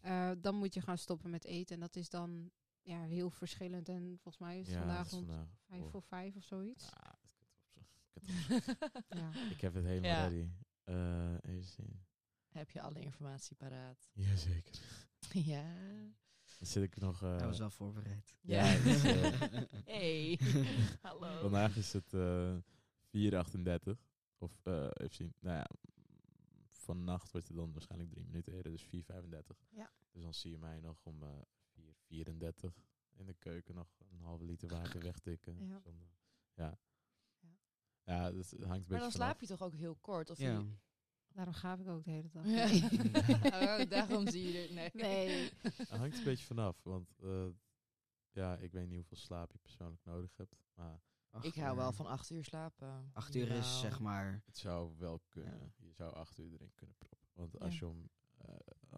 [0.00, 1.74] Eh, dan moet je gaan stoppen met eten.
[1.74, 2.50] En dat is dan
[2.82, 3.88] ja, heel verschillend.
[3.88, 5.26] En volgens mij is het ja, vandaag rond
[5.66, 6.90] vijf voor- voor vijf of zoiets.
[6.90, 7.80] Ah, het kut op zo.
[8.12, 9.18] Kut op zo.
[9.20, 9.30] Ja.
[9.50, 10.26] Ik heb het helemaal Ja.
[10.28, 10.48] ready.
[10.84, 12.04] Eh, even zien.
[12.48, 14.08] Heb je alle informatie paraat?
[14.12, 14.80] Jazeker.
[15.52, 15.64] ja.
[16.58, 17.22] Dan zit ik nog...
[17.22, 18.34] eh, Hij was wel voorbereid.
[18.40, 19.40] Ja, dus, eh,
[19.94, 20.40] hey.
[21.02, 21.40] Hallo.
[21.40, 22.56] Vandaag is het eh
[23.16, 24.00] 4.38.
[24.38, 25.34] Of eh, even zien.
[25.40, 25.66] Nou ja,
[26.68, 28.88] vannacht wordt het dan waarschijnlijk drie minuten eerder, dus 4.35.
[29.70, 29.90] Ja.
[30.12, 31.28] Dus dan zie je mij nog om eh
[31.78, 32.72] 4.34
[33.16, 35.66] in de keuken nog een halve liter water wegtikken.
[35.66, 35.80] Ja.
[35.84, 35.92] Eh,
[36.54, 36.78] ja.
[37.40, 37.48] Ja.
[38.04, 40.30] Ja, dus het hangt een maar dan slaap je toch ook heel kort?
[40.30, 40.58] Of Ja.
[40.58, 40.70] je-
[41.36, 42.46] Daarom gaaf ik ook de hele dag.
[42.46, 42.66] Ja.
[42.68, 43.82] Nee.
[43.82, 44.74] oh, daarom zie je er...
[44.74, 44.90] Nee.
[44.92, 45.50] Nee.
[45.62, 47.46] Het hangt een beetje vanaf, want eh,
[48.30, 50.56] ja, ik weet niet hoeveel slaap je persoonlijk nodig hebt.
[50.74, 51.00] Maar
[51.30, 53.10] Acht Ik hou wel van acht uur slapen.
[53.12, 54.42] Acht uur is zeg maar...
[54.46, 55.58] het zou wel kunnen.
[55.58, 55.72] Ja.
[55.86, 57.28] Je zou acht uur erin kunnen proppen.
[57.32, 57.58] Want Ja.
[57.58, 58.54] als je om eh,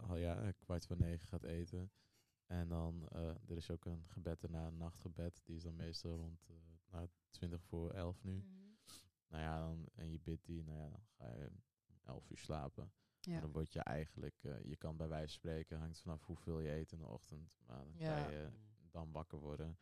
[0.08, 1.90] al ja, kwart voor negen gaat eten.
[2.46, 5.40] En dan, eh, er is ook een gebed erna, een nachtgebed.
[5.44, 6.56] Die is dan meestal rond eh
[6.90, 8.36] nou, 20 voor 11 nu.
[8.36, 8.56] Mhm.
[9.28, 11.50] Nou ja, dan, en je bidt die, nou ja, dan ga je
[12.08, 12.92] 11 uur slapen.
[13.20, 13.40] En Ja.
[13.40, 16.70] dan word je eigenlijk, eh, je kan bij wijze van spreken, hangt vanaf hoeveel je
[16.70, 17.56] eet in de ochtend.
[17.66, 18.22] Maar dan Ja.
[18.22, 18.48] kan je
[18.90, 19.78] dan wakker worden,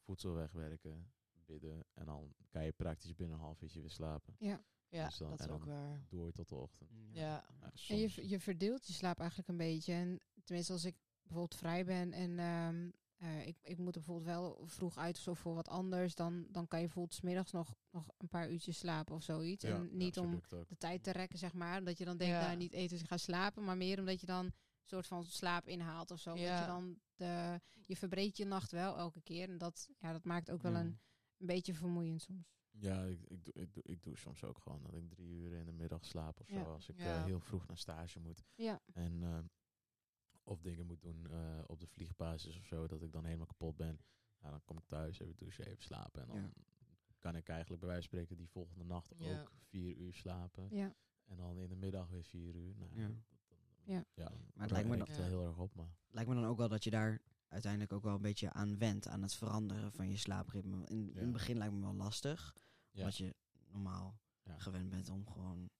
[0.00, 1.84] voedsel wegwerken, bidden.
[1.94, 4.34] En dan kan je praktisch binnen een half uurtje weer slapen.
[4.38, 4.64] Ja.
[4.90, 6.06] Ja, Dus dan- dat is ook waar.
[6.08, 6.90] Door tot de ochtend.
[7.12, 7.44] Ja.
[7.60, 9.92] Nou, En je, je verdeelt je slaap eigenlijk een beetje.
[9.92, 14.26] En tenminste, als ik bijvoorbeeld vrij ben en ehm, eh, ik, ik moet er bijvoorbeeld
[14.26, 17.50] wel vroeg uit of zo voor wat anders, dan, dan kan je bijvoorbeeld 's middags
[17.52, 19.64] nog, nog een paar uurtjes slapen of zoiets.
[19.64, 21.78] Ja, en niet om de tijd te rekken, zeg maar.
[21.78, 22.46] Omdat je dan denkt, Ja.
[22.46, 23.64] nou niet eten, dus ik ga slapen.
[23.64, 24.52] Maar meer omdat je dan een
[24.84, 26.30] soort van slaap inhaalt of zo.
[26.30, 26.60] Dat Ja.
[26.60, 29.48] je dan de, je verbreedt je nacht wel elke keer.
[29.50, 30.80] En dat, ja, dat maakt ook wel Ja.
[30.80, 30.98] een,
[31.38, 32.56] een beetje vermoeiend soms.
[32.70, 35.52] Ja, ik, ik, doe, ik, doe, ik doe soms ook gewoon dat ik drie uur
[35.52, 36.64] in de middag slaap of Ja.
[36.64, 36.72] zo.
[36.72, 37.16] Als ik Ja.
[37.16, 38.42] eh, heel vroeg naar stage moet.
[38.54, 39.38] Ja, En eh,
[40.48, 43.76] of dingen moet doen eh, op de vliegbasis of zo, dat ik dan helemaal kapot
[43.76, 44.00] ben.
[44.40, 46.22] Nou, dan kom ik thuis, even douchen, even slapen.
[46.22, 46.50] En dan Ja.
[47.18, 49.40] kan ik eigenlijk bij wijze van spreken die volgende nacht Ja.
[49.40, 50.68] ook vier uur slapen.
[50.70, 50.94] ja.
[51.24, 52.74] En dan in de middag weer vier uur.
[52.76, 53.06] Nou, Ja.
[53.06, 53.16] dat-
[53.48, 54.04] dat- Ja.
[54.14, 55.96] ja, Maar het lijkt me dan- wel heel erg op, maar...
[56.08, 59.08] Lijkt me dan ook wel dat je daar uiteindelijk ook wel een beetje aan wendt.
[59.08, 60.76] Aan het veranderen van je slaapritme.
[60.86, 61.20] In, in Ja.
[61.20, 62.56] het begin lijkt me wel lastig.
[62.90, 63.00] Ja.
[63.00, 63.34] Omdat je
[63.66, 64.58] normaal Ja.
[64.58, 65.70] gewend bent om gewoon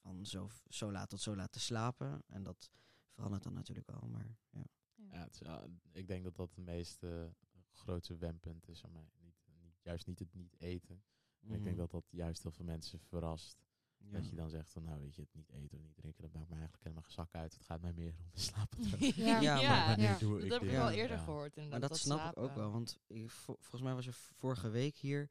[0.00, 2.22] van zo, zo laat tot zo laat te slapen.
[2.26, 2.70] En dat
[3.18, 4.08] verandert dan natuurlijk wel.
[4.08, 4.64] Maar ja.
[5.10, 7.24] Ja, het is, ja, ik denk dat dat het meest eh,
[7.72, 9.10] grootste wendpunt is aan mij.
[9.18, 11.02] Niet, niet, juist niet het niet eten.
[11.40, 13.58] Maar Ik denk dat dat juist heel veel mensen verrast.
[13.98, 14.10] Mhm.
[14.12, 14.18] Ja.
[14.20, 16.32] Dat je dan zegt van nou weet je, het niet eten of niet drinken, dat
[16.32, 17.52] maakt me eigenlijk helemaal geen zak uit.
[17.52, 18.78] Het gaat mij meer om de slapen.
[19.24, 20.18] Ja, Ja, ja, maar wanneer ja.
[20.18, 21.22] doe dat heb ik wel eerder Ja.
[21.24, 21.54] gehoord.
[21.54, 24.68] Maar Inderdaad, dat, snap ik ook wel, want ik, vo- volgens mij was er vorige
[24.68, 25.30] week hier.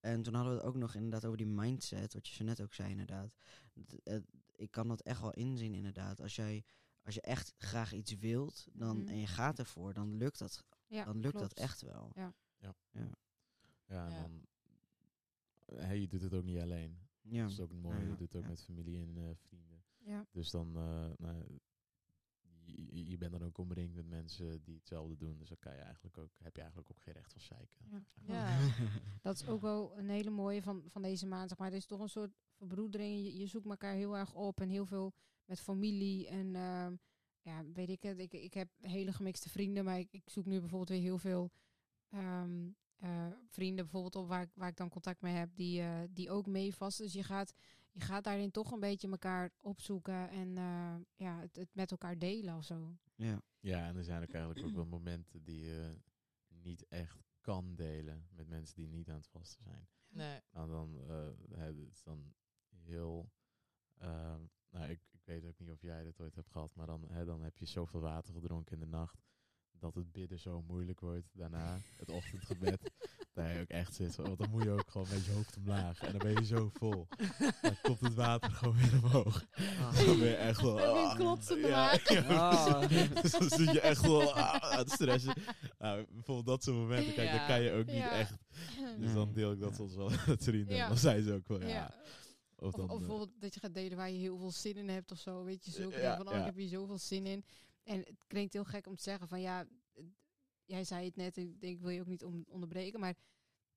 [0.00, 2.60] En toen hadden we het ook nog inderdaad over die mindset, wat je zo net
[2.62, 3.34] ook zei inderdaad.
[3.86, 4.18] D- eh,
[4.56, 6.20] ik kan dat echt wel inzien inderdaad.
[6.20, 6.64] Als jij
[7.04, 9.08] als je echt graag iets wilt dan, Mhm.
[9.08, 11.48] en je gaat ervoor, dan lukt dat, ja dan lukt klopt.
[11.48, 12.10] dat echt wel.
[12.14, 12.34] Ja.
[12.58, 12.74] Ja,
[13.86, 14.06] Ja.
[14.08, 14.46] en dan,
[15.80, 16.98] hey, je doet het ook niet alleen.
[17.20, 17.42] Ja.
[17.42, 17.96] Dat is ook mooi.
[17.96, 18.48] Ja, Je doet het ook ja.
[18.48, 19.82] met familie en eh, vrienden.
[19.98, 20.26] Ja.
[20.30, 21.60] Dus dan, eh, nou,
[22.64, 25.38] je, je bent dan ook omringd met mensen die hetzelfde doen.
[25.38, 27.78] Dus dan kan je eigenlijk ook, heb je eigenlijk ook geen recht van zeiken.
[27.90, 28.02] Ja.
[28.26, 28.58] Ja.
[29.22, 31.48] Dat is ook wel een hele mooie van, van deze maand.
[31.48, 31.68] Zeg maar.
[31.70, 33.24] Er is toch een soort verbroedering.
[33.24, 35.12] Je, je zoekt elkaar heel erg op en heel veel
[35.44, 36.26] met familie.
[36.28, 36.94] En ehm,
[37.40, 38.18] ja, weet ik het.
[38.18, 41.50] Ik, ik heb hele gemixte vrienden, maar ik, ik zoek nu bijvoorbeeld weer heel veel
[42.08, 46.02] ehm, eh, vrienden bijvoorbeeld op waar, ik- waar ik dan contact mee heb, die, eh,
[46.10, 47.04] die ook meevasten.
[47.04, 47.54] Dus je gaat,
[47.92, 52.18] je gaat daarin toch een beetje elkaar opzoeken en eh, ja, het, het met elkaar
[52.18, 52.96] delen of zo.
[53.14, 53.42] ja.
[53.60, 55.98] Ja, en er zijn ook eigenlijk ook wel momenten die je
[56.48, 59.88] niet echt kan delen met mensen die niet aan het vasten zijn.
[60.08, 60.40] Nee.
[60.50, 62.34] Nou, dan, eh, het is dan
[62.68, 63.30] heel.
[63.98, 67.24] ehm, nou, ik weet ook niet of jij dit ooit hebt gehad, maar dan, hè,
[67.24, 69.22] dan heb je zoveel water gedronken in de nacht.
[69.78, 72.90] dat het bidden zo moeilijk wordt daarna, het ochtendgebed.
[73.32, 76.00] dat je ook echt zit, want dan moet je ook gewoon met je hoofd omlaag.
[76.00, 77.06] En dan ben je zo vol.
[77.62, 79.44] Dan komt het water gewoon weer omhoog.
[79.80, 79.96] Ah.
[80.06, 80.80] Dan ben je echt wel...
[80.80, 82.08] Ah, klotsende ja, maag.
[82.12, 82.88] ja, Ah.
[83.22, 85.34] dus dan zit je echt wel ah, aan het stressen.
[85.78, 87.36] Nou, bijvoorbeeld dat soort momenten, kijk, Ja.
[87.38, 88.10] dan kan je ook niet Ja.
[88.10, 88.34] echt.
[88.98, 89.76] Dus dan deel ik dat Ja.
[89.76, 90.78] soms wel met vrienden.
[90.88, 91.94] Dan zijn ze ook wel, ja.
[92.64, 94.76] Of Of, dan, of eh, bijvoorbeeld dat je gaat delen waar je heel veel zin
[94.76, 95.44] in hebt of zo.
[95.44, 96.38] Weet je, zulke Ja, van, oh, ja.
[96.38, 97.44] ik heb hier zoveel zin in.
[97.82, 100.04] En het klinkt heel gek om te zeggen van, ja, eh,
[100.64, 103.16] jij zei het net, ik denk, ik wil je ook niet om, onderbreken, maar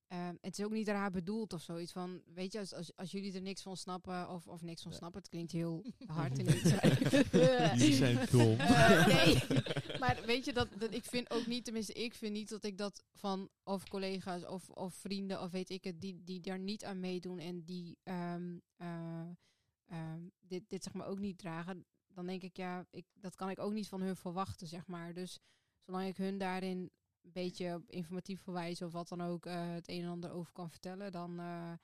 [0.07, 3.11] ehm, het is ook niet raar bedoeld of zoiets van, weet je, als, als, als
[3.11, 4.97] jullie er niks van snappen of, of niks van Ja.
[4.97, 6.61] snappen, het klinkt heel hard in dit
[7.31, 8.59] Jullie zijn dom.
[8.59, 9.43] Eh, nee,
[9.99, 12.77] maar weet je, dat, dat ik vind ook niet, tenminste ik vind niet dat ik
[12.77, 16.83] dat van of collega's of, of vrienden of weet ik het, die, die daar niet
[16.85, 19.29] aan meedoen en die ehm, eh,
[19.85, 23.49] ehm, dit, dit zeg maar ook niet dragen, dan denk ik ja, ik, dat kan
[23.49, 25.13] ik ook niet van hun verwachten, zeg maar.
[25.13, 25.39] Dus
[25.85, 26.91] zolang ik hun daarin
[27.27, 30.53] een beetje op informatief verwijs of wat dan ook eh, het een en ander over
[30.53, 31.77] kan vertellen, dan eh, ja.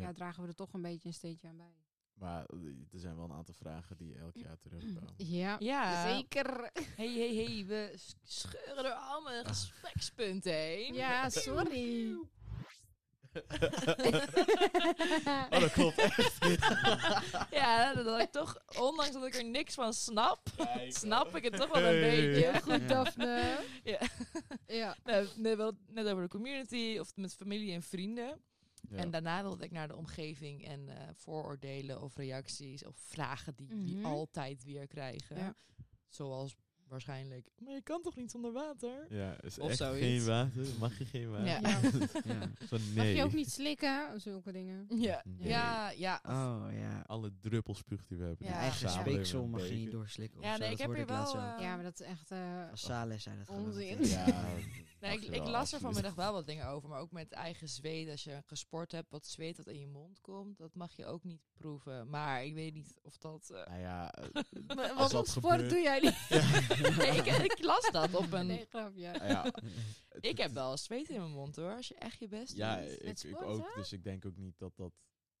[0.00, 0.12] Ja.
[0.12, 1.74] dragen we er toch een beetje een steentje aan bij.
[2.14, 2.58] Maar eh,
[2.92, 5.14] er zijn wel een aantal vragen die elk jaar terugkomen.
[5.40, 6.08] Ja, Ja.
[6.14, 6.70] zeker.
[6.96, 10.94] Hey, hey, hey, we scheuren er allemaal een gesprekspunt heen.
[10.94, 12.16] Ja, sorry.
[15.50, 16.38] oh, dat klopt echt.
[17.60, 21.44] Ja, dat, dat ik toch, ondanks dat ik er niks van snap, Kijk, snap ik
[21.44, 22.16] het toch wel een Hey.
[22.16, 22.50] beetje.
[22.50, 23.58] Heel goed, Daphne.
[23.84, 24.00] Ja.
[24.66, 24.96] Ja.
[25.36, 28.40] Net, wel- net over de community of met familie en vrienden.
[28.90, 28.96] Ja.
[28.96, 33.68] En daarna wilde ik naar de omgeving en eh, vooroordelen of reacties of vragen die
[33.68, 34.04] die Mhm.
[34.06, 35.36] altijd weer krijgen.
[35.36, 35.54] Ja.
[36.08, 36.54] Zoals
[36.90, 39.06] waarschijnlijk, maar je kan toch niet zonder water?
[39.08, 40.06] Ja, is Of echt zoiets.
[40.06, 40.66] geen water?
[40.78, 41.46] Mag je geen water?
[41.46, 41.58] Ja.
[41.60, 41.80] Ja.
[42.24, 42.40] Ja.
[42.68, 43.14] Zo Mag nee.
[43.16, 44.20] je ook niet slikken?
[44.20, 44.86] Zulke dingen.
[44.88, 45.48] Ja, Nee.
[45.48, 46.20] ja, ja.
[46.26, 47.02] Oh ja.
[47.06, 48.46] Alle druppels spuugt die we hebben.
[48.46, 50.40] Ja, eigen speeksel mag je niet doorslikken.
[50.40, 50.62] Ja, of zo.
[50.62, 52.30] nee, ik heb hier wel, eh, Ja, maar dat is echt...
[52.30, 53.48] eh, Van Saleh zei dat.
[53.48, 54.04] Onzin.
[54.06, 54.24] Ja,
[55.00, 58.08] Nee, mag ik, las er vanmiddag wel wat dingen over, maar ook met eigen zweet.
[58.10, 61.24] Als je gesport hebt, wat zweet dat in je mond komt, dat mag je ook
[61.24, 62.10] niet proeven.
[62.10, 63.50] Maar ik weet niet of dat...
[63.50, 64.14] eh, Nou ja,
[64.96, 66.16] Wat dat voor sport gebeurt- doe jij niet?
[66.98, 68.46] nee, ik, ik las dat op een...
[68.46, 69.00] Nee, grapje.
[69.00, 69.52] ja,
[70.30, 73.04] Ik heb wel zweet in mijn mond hoor, als je echt je best ja, doet.
[73.04, 73.58] ik, ik ook.
[73.74, 73.80] hè?
[73.80, 74.92] Dus ik denk ook niet dat dat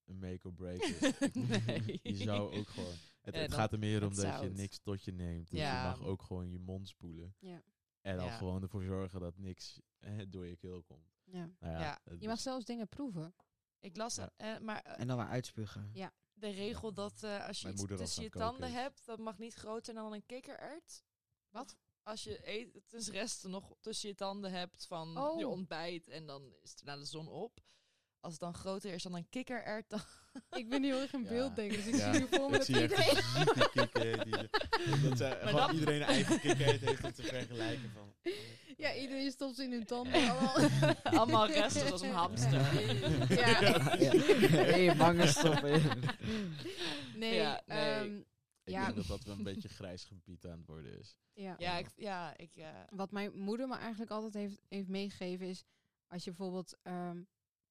[0.04, 1.00] een make or break is.
[1.34, 2.00] nee.
[2.02, 2.94] Je zou ook gewoon...
[3.20, 5.50] Het, Ja, gaat er meer om dat je niks tot je neemt.
[5.50, 5.82] Dus Ja.
[5.82, 7.34] je mag ook gewoon je mond spoelen.
[7.38, 7.62] Ja.
[8.00, 8.36] En dan Ja.
[8.36, 11.08] gewoon ervoor zorgen dat niks eh, door je keel komt.
[11.24, 11.50] Ja.
[11.60, 11.98] Nou ja, Ja.
[12.18, 13.34] Je mag is- zelfs dingen proeven.
[13.80, 14.30] Ik las, Ja.
[14.36, 15.90] eh, maar eh, En dan maar uitspugen.
[16.32, 19.54] de regel dat eh, als je Mijn iets tussen je tanden hebt, dat mag niet
[19.54, 21.04] groter dan een kikkerert.
[21.50, 21.76] Wat?
[22.02, 25.38] Als je etensresten nog tussen je tanden hebt van Oh.
[25.38, 27.60] je ontbijt en dan is het na de zon op.
[28.20, 30.00] Als het dan groter is dan een kikkerert, dan...
[30.60, 31.28] Ik ben heel erg in Ja.
[31.28, 31.84] beeld, denk ik.
[31.84, 32.12] Dus ik Ja.
[32.12, 33.14] zie nu voor me dat iedereen...
[35.18, 38.14] dat gewoon dat- iedereen een eigen kikker heeft om te vergelijken van...
[38.76, 40.14] Ja, iedereen stopt ze in hun tanden.
[40.30, 40.56] allemaal.
[41.20, 42.52] Allemaal resten zoals een hamster.
[42.52, 43.60] Ja.
[43.60, 43.78] Ja.
[44.70, 45.82] Hey, bangen stoppen.
[47.16, 47.78] Nee, Ja, nee.
[47.78, 48.20] ehm,
[48.64, 48.84] Ik Ja.
[48.84, 51.16] denk dat dat wel een beetje grijs gebied aan het worden is.
[51.32, 51.54] ja.
[51.58, 51.86] Ja, ik...
[51.96, 55.64] Ja, ik eh, Wat mijn moeder me eigenlijk altijd heeft, heeft meegegeven is...
[56.08, 57.22] Als je bijvoorbeeld ehm,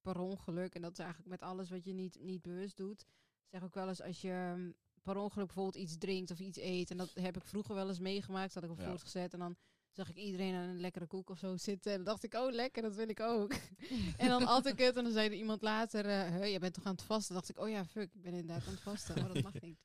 [0.01, 0.75] per ongeluk...
[0.75, 3.05] En dat is eigenlijk met alles wat je niet, niet bewust doet...
[3.47, 4.71] Zeg ook wel eens als je ehm,
[5.03, 6.91] per ongeluk bijvoorbeeld iets drinkt of iets eet...
[6.91, 8.53] En dat heb ik vroeger wel eens meegemaakt.
[8.53, 8.89] Dat had ik op Ja.
[8.89, 9.33] voortgezet.
[9.33, 9.55] En dan
[9.91, 11.91] zag ik iedereen aan een lekkere koek of zo zitten.
[11.91, 13.53] En dan dacht ik, oh lekker, dat wil ik ook.
[14.17, 16.05] en dan at ik het en dan zei er iemand later...
[16.05, 17.33] eh "Huh, je bent toch aan het vasten?
[17.33, 19.17] Dan dacht ik, oh ja, fuck, ik ben inderdaad aan het vasten.
[19.17, 19.79] Oh, dat mag niet.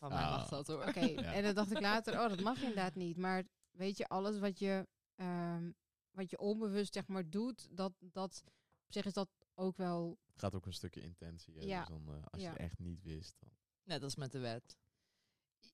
[0.00, 0.30] Van mij Ah.
[0.36, 0.86] mag dat hoor.
[0.88, 1.32] Oké, Ja.
[1.32, 3.16] en dan dacht ik later, oh, dat mag inderdaad niet.
[3.16, 5.70] Maar weet je, alles wat je, ehm,
[6.10, 8.42] wat je onbewust zeg maar doet, dat, dat
[8.86, 10.18] op zich is dat ook wel.
[10.32, 11.54] Het gaat ook een stukje intentie.
[11.58, 11.64] Hè?
[11.64, 11.78] Ja.
[11.84, 12.46] Dus dan, eh, als Ja.
[12.48, 13.48] je het echt niet wist, dan...
[13.84, 14.76] Net als met de wet.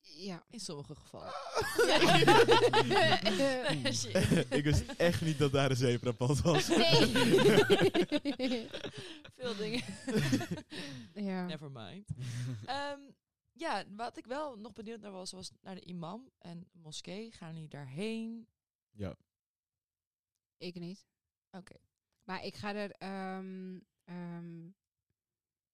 [0.00, 0.44] Ja.
[0.48, 1.32] In sommige gevallen.
[2.86, 6.68] Je- ik wist echt niet dat daar een zebrapad was.
[6.68, 7.06] nee.
[9.36, 9.82] Veel dingen.
[11.14, 11.46] ja.
[11.46, 12.08] Never mind.
[12.66, 12.98] Ehm,
[13.56, 17.32] ja, wat ik wel nog benieuwd naar was, was naar de imam en moskee.
[17.32, 18.48] Gaan jullie daarheen?
[18.90, 19.16] Ja.
[20.56, 21.06] Ik niet.
[21.50, 21.74] Oké.
[22.24, 24.70] Maar ik ga er ehm, ehm,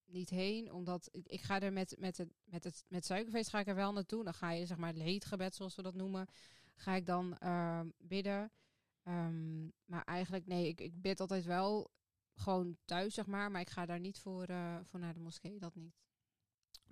[0.05, 3.59] niet heen, omdat ik, ik ga er met, met, het, met, het, met suikerfeest ga
[3.59, 4.25] ik er wel naartoe.
[4.25, 6.27] Dan ga je zeg maar het leedgebed, zoals we dat noemen,
[6.75, 8.53] ga ik dan ehm, bidden.
[9.03, 11.91] Ehm, maar eigenlijk, nee, ik, ik bid altijd wel
[12.35, 13.51] gewoon thuis, zeg maar.
[13.51, 16.01] Maar ik ga daar niet voor, eh, voor naar de moskee, dat niet.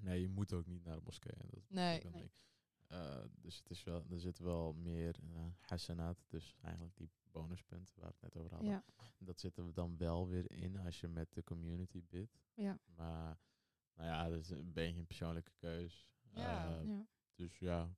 [0.00, 1.32] Nee, je moet ook niet naar de moskee.
[1.36, 2.02] Dat Nee.
[2.12, 2.30] Nee.
[2.86, 7.94] Eh, dus het is wel, er zit wel meer uh, hasanat, dus eigenlijk die bonuspunten
[7.96, 8.70] waar we het net over hadden.
[8.70, 8.84] Ja.
[9.18, 12.40] Dat zit er dan wel weer in als je met de community bidt.
[12.54, 12.78] Ja.
[12.96, 13.38] Maar
[13.94, 16.08] nou ja, dat is een beetje een persoonlijke keus.
[16.32, 16.78] Ja.
[16.78, 17.06] Eh, ja.
[17.34, 17.94] Dus ja,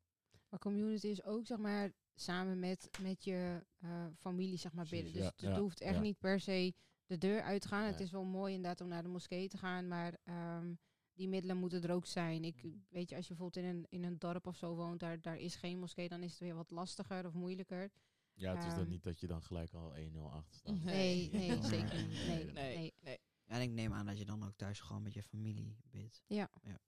[0.49, 5.13] Maar community is ook, zeg maar, samen met, met je eh, familie, zeg maar, Precies,
[5.13, 5.33] binnen.
[5.37, 6.75] Dus het hoeft echt niet per se
[7.07, 7.87] de deur uit te gaan.
[7.87, 10.75] Het is wel mooi inderdaad om naar de moskee te gaan, maar ehm,
[11.15, 12.45] die middelen moeten er ook zijn.
[12.45, 15.21] Ik weet je, als je bijvoorbeeld in een, in een dorp of zo woont, daar,
[15.21, 17.91] daar is geen moskee, dan is het weer wat lastiger of moeilijker.
[18.35, 18.89] Ja, het is dan Ehm.
[18.91, 20.83] niet dat je dan gelijk al 1-0 achter staat.
[20.83, 21.31] Nee.
[21.31, 22.13] Nee, nee, zeker niet.
[22.27, 22.95] Nee, Nee, nee.
[23.01, 23.19] nee.
[23.45, 26.23] Ja, en ik neem aan dat je dan ook thuis gewoon met je familie bidt.
[26.27, 26.51] Ja.
[26.63, 26.81] Ja.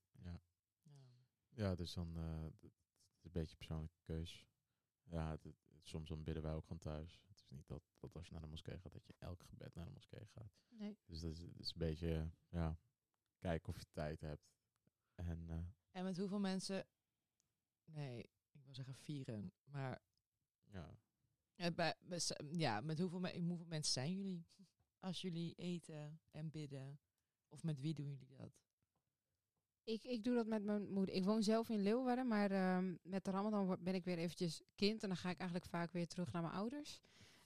[1.49, 2.73] ja, dus dan eh, het het
[3.19, 4.47] is een beetje persoonlijke keus.
[5.03, 7.21] Ja, het, het- soms dan bidden wij ook gewoon thuis.
[7.27, 9.75] Het is niet dat, dat als je naar de moskee gaat, dat je elk gebed
[9.75, 10.53] naar de moskee gaat.
[10.69, 10.99] Nee.
[11.07, 12.79] Dus dat is, het is een beetje, ja,
[13.49, 14.53] kijken of je tijd hebt.
[15.15, 15.59] En eh,
[15.91, 16.87] En met hoeveel mensen...
[17.85, 18.19] Nee,
[18.53, 19.53] ik wil zeggen vieren.
[19.65, 20.03] Maar
[20.63, 20.99] ja,
[21.55, 21.95] eh, bij,
[22.51, 24.47] ja, met hoeveel, me- hoeveel mensen zijn jullie?
[25.07, 26.99] Als jullie eten en bidden.
[27.49, 28.53] Of met wie doen jullie dat?
[29.83, 31.15] Ik, ik doe dat met mijn moeder.
[31.15, 35.03] Ik woon zelf in Leeuwarden, maar ehm, met de Ramadan ben ik weer eventjes kind.
[35.03, 37.01] En dan ga ik eigenlijk vaak weer terug naar mijn ouders.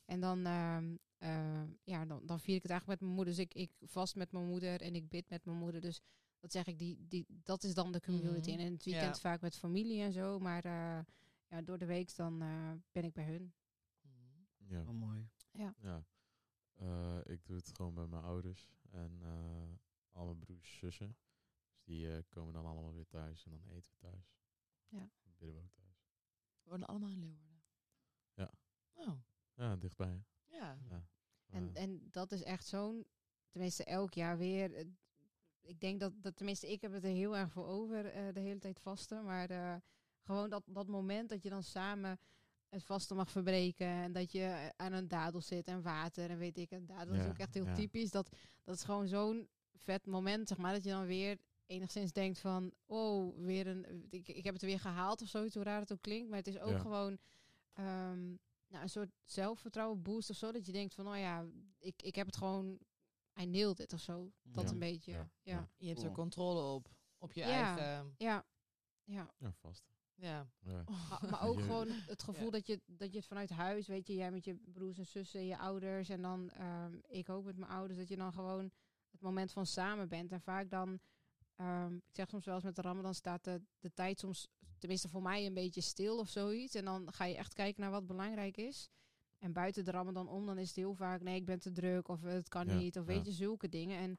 [0.05, 3.35] En dan, ehm, eh, ja, dan, dan vier ik het eigenlijk met mijn moeder.
[3.35, 5.81] Dus ik, ik vast met mijn moeder en ik bid met mijn moeder.
[5.81, 6.01] Dus
[6.41, 8.51] dat zeg ik, die, die, dat is dan de community.
[8.51, 8.59] Mhm.
[8.59, 9.21] En in het weekend Ja.
[9.21, 10.39] vaak met familie en zo.
[10.39, 11.05] Maar eh,
[11.49, 13.53] ja, door de week dan eh, ben ik bij hun.
[14.57, 14.85] ja.
[14.85, 15.29] Wel mooi.
[15.51, 15.75] Ja,
[16.75, 19.73] Eh, ik doe het gewoon bij mijn ouders en eh,
[20.11, 21.17] al mijn broers en zussen.
[21.73, 24.37] Dus die komen dan allemaal weer thuis en dan eten we thuis.
[24.89, 24.99] Ja.
[25.23, 26.05] Dan bidden we ook thuis.
[26.63, 27.63] We wonen allemaal in Leeuwarden.
[28.35, 28.51] Ja.
[28.95, 29.21] Oh,
[29.55, 30.25] Ja, dichtbij.
[30.51, 30.79] Ja.
[30.91, 31.03] Ja.
[31.51, 33.07] En, Eh, en dat is echt zo'n,
[33.51, 34.75] tenminste elk jaar weer.
[34.75, 34.85] eh,
[35.63, 38.41] Ik denk dat, dat tenminste, ik heb het er heel erg voor over, eh, de
[38.41, 39.25] hele tijd vasten.
[39.25, 39.81] Maar
[40.23, 42.19] gewoon dat, dat moment dat je dan samen
[42.69, 43.87] het vasten mag verbreken.
[43.87, 46.71] En dat je aan een dadel zit en water en weet ik.
[46.71, 47.75] En dadel is ook echt heel ja.
[47.75, 48.11] typisch.
[48.11, 50.73] Dat, dat is gewoon zo'n vet moment, zeg maar.
[50.73, 54.69] Dat je dan weer enigszins denkt van, oh, weer een, ik, ik heb het er
[54.69, 56.29] weer gehaald of zoiets, hoe raar het ook klinkt.
[56.29, 56.79] Maar het is ook Ja.
[56.79, 57.19] gewoon
[57.73, 58.35] ehm,
[58.69, 60.53] nou, een soort zelfvertrouwen boost of zo.
[60.53, 61.47] Dat je denkt van, nou ja,
[61.79, 62.79] ik, ik heb het gewoon,
[63.41, 64.33] I nailed it of zo.
[64.43, 64.71] Dat Ja.
[64.71, 65.19] een beetje, Ja.
[65.19, 65.29] ja.
[65.43, 65.69] Ja, Ja.
[65.77, 66.89] Je hebt er controle op.
[67.19, 67.77] Op je Ja.
[67.77, 68.15] eigen...
[68.17, 68.45] ja.
[69.05, 69.31] ja.
[69.39, 69.91] ja, vast.
[70.15, 70.51] Ja.
[70.61, 70.85] Ja.
[70.89, 72.51] Maar, maar ook gewoon het gevoel Ja.
[72.51, 75.45] dat, je, dat je het vanuit huis, weet je, jij met je broers en zussen,
[75.47, 78.71] je ouders en dan ehm, ik ook met mijn ouders, dat je dan gewoon
[79.11, 80.33] het moment van samen bent.
[80.33, 81.01] En vaak dan,
[81.57, 85.09] ehm, ik zeg soms wel eens met de Ramadan staat de, de tijd soms, tenminste
[85.09, 86.75] voor mij, een beetje stil of zoiets.
[86.75, 88.89] En dan ga je echt kijken naar wat belangrijk is.
[89.39, 92.09] En buiten de Ramadan om, dan is het heel vaak, nee, ik ben te druk
[92.09, 93.13] of het kan Ja, niet of ja.
[93.15, 93.99] weet je, zulke dingen.
[93.99, 94.19] En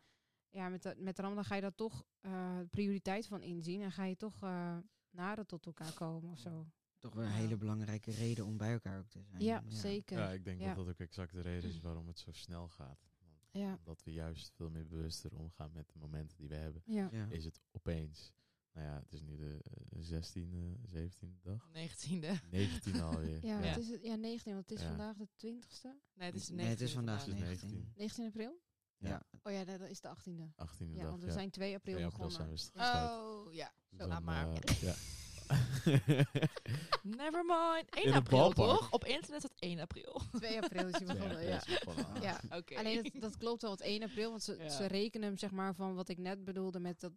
[0.50, 3.92] ja, met de, met de Ramadan ga je daar toch eh, prioriteit van inzien en
[3.92, 4.78] ga je toch eh
[5.12, 6.66] nader tot elkaar komen of zo.
[7.00, 7.36] Toch wel een Ja.
[7.36, 9.42] hele belangrijke reden om bij elkaar ook te zijn.
[9.44, 10.18] Ja, zeker.
[10.20, 10.68] ja, ik denk Ja.
[10.68, 13.08] dat dat ook exact de reden is waarom het zo snel gaat.
[13.20, 13.74] Want Ja.
[13.78, 16.82] Omdat we juist veel meer bewuster omgaan met de momenten die we hebben.
[16.86, 17.10] Ja.
[17.12, 17.28] Ja.
[17.30, 18.32] Is het opeens,
[18.80, 21.70] nou ja, het is nu de eh, 16e, 17e dag.
[21.74, 22.50] 19e.
[22.52, 23.46] 19 alweer.
[23.46, 23.66] Ja, Ja.
[23.66, 24.90] het is ja, 19, want het is Ja.
[24.90, 25.88] vandaag de 20ste.
[26.16, 26.56] Nee, het is de 19e.
[26.56, 27.46] Nee, het is vandaag is 19.
[27.70, 27.94] 19.
[27.96, 28.60] 19 april?
[28.98, 29.24] Ja.
[29.44, 30.54] Oh ja, dat is de 18e.
[30.56, 31.10] 18e Ja, dag.
[31.10, 31.34] want we ja.
[31.34, 32.32] zijn 2 april 2 april begonnen.
[32.32, 33.10] zijn we gestart.
[33.22, 33.72] Oh, ja.
[33.90, 34.52] Dus Zo, dan, laat maar.
[34.64, 34.94] eh, ja.
[37.04, 37.90] Never mind.
[37.90, 38.92] 1 In een april, toch?
[38.92, 40.22] Op internet staat 1 april.
[40.32, 41.60] 2 april is hij Twee begonnen, april ja.
[41.60, 42.58] het ja.
[42.58, 42.78] Oké.
[42.78, 44.70] Alleen dat, dat klopt wel, het 1 april, want ze, Ja.
[44.70, 47.12] ze rekenen hem zeg maar van wat ik net bedoelde met dat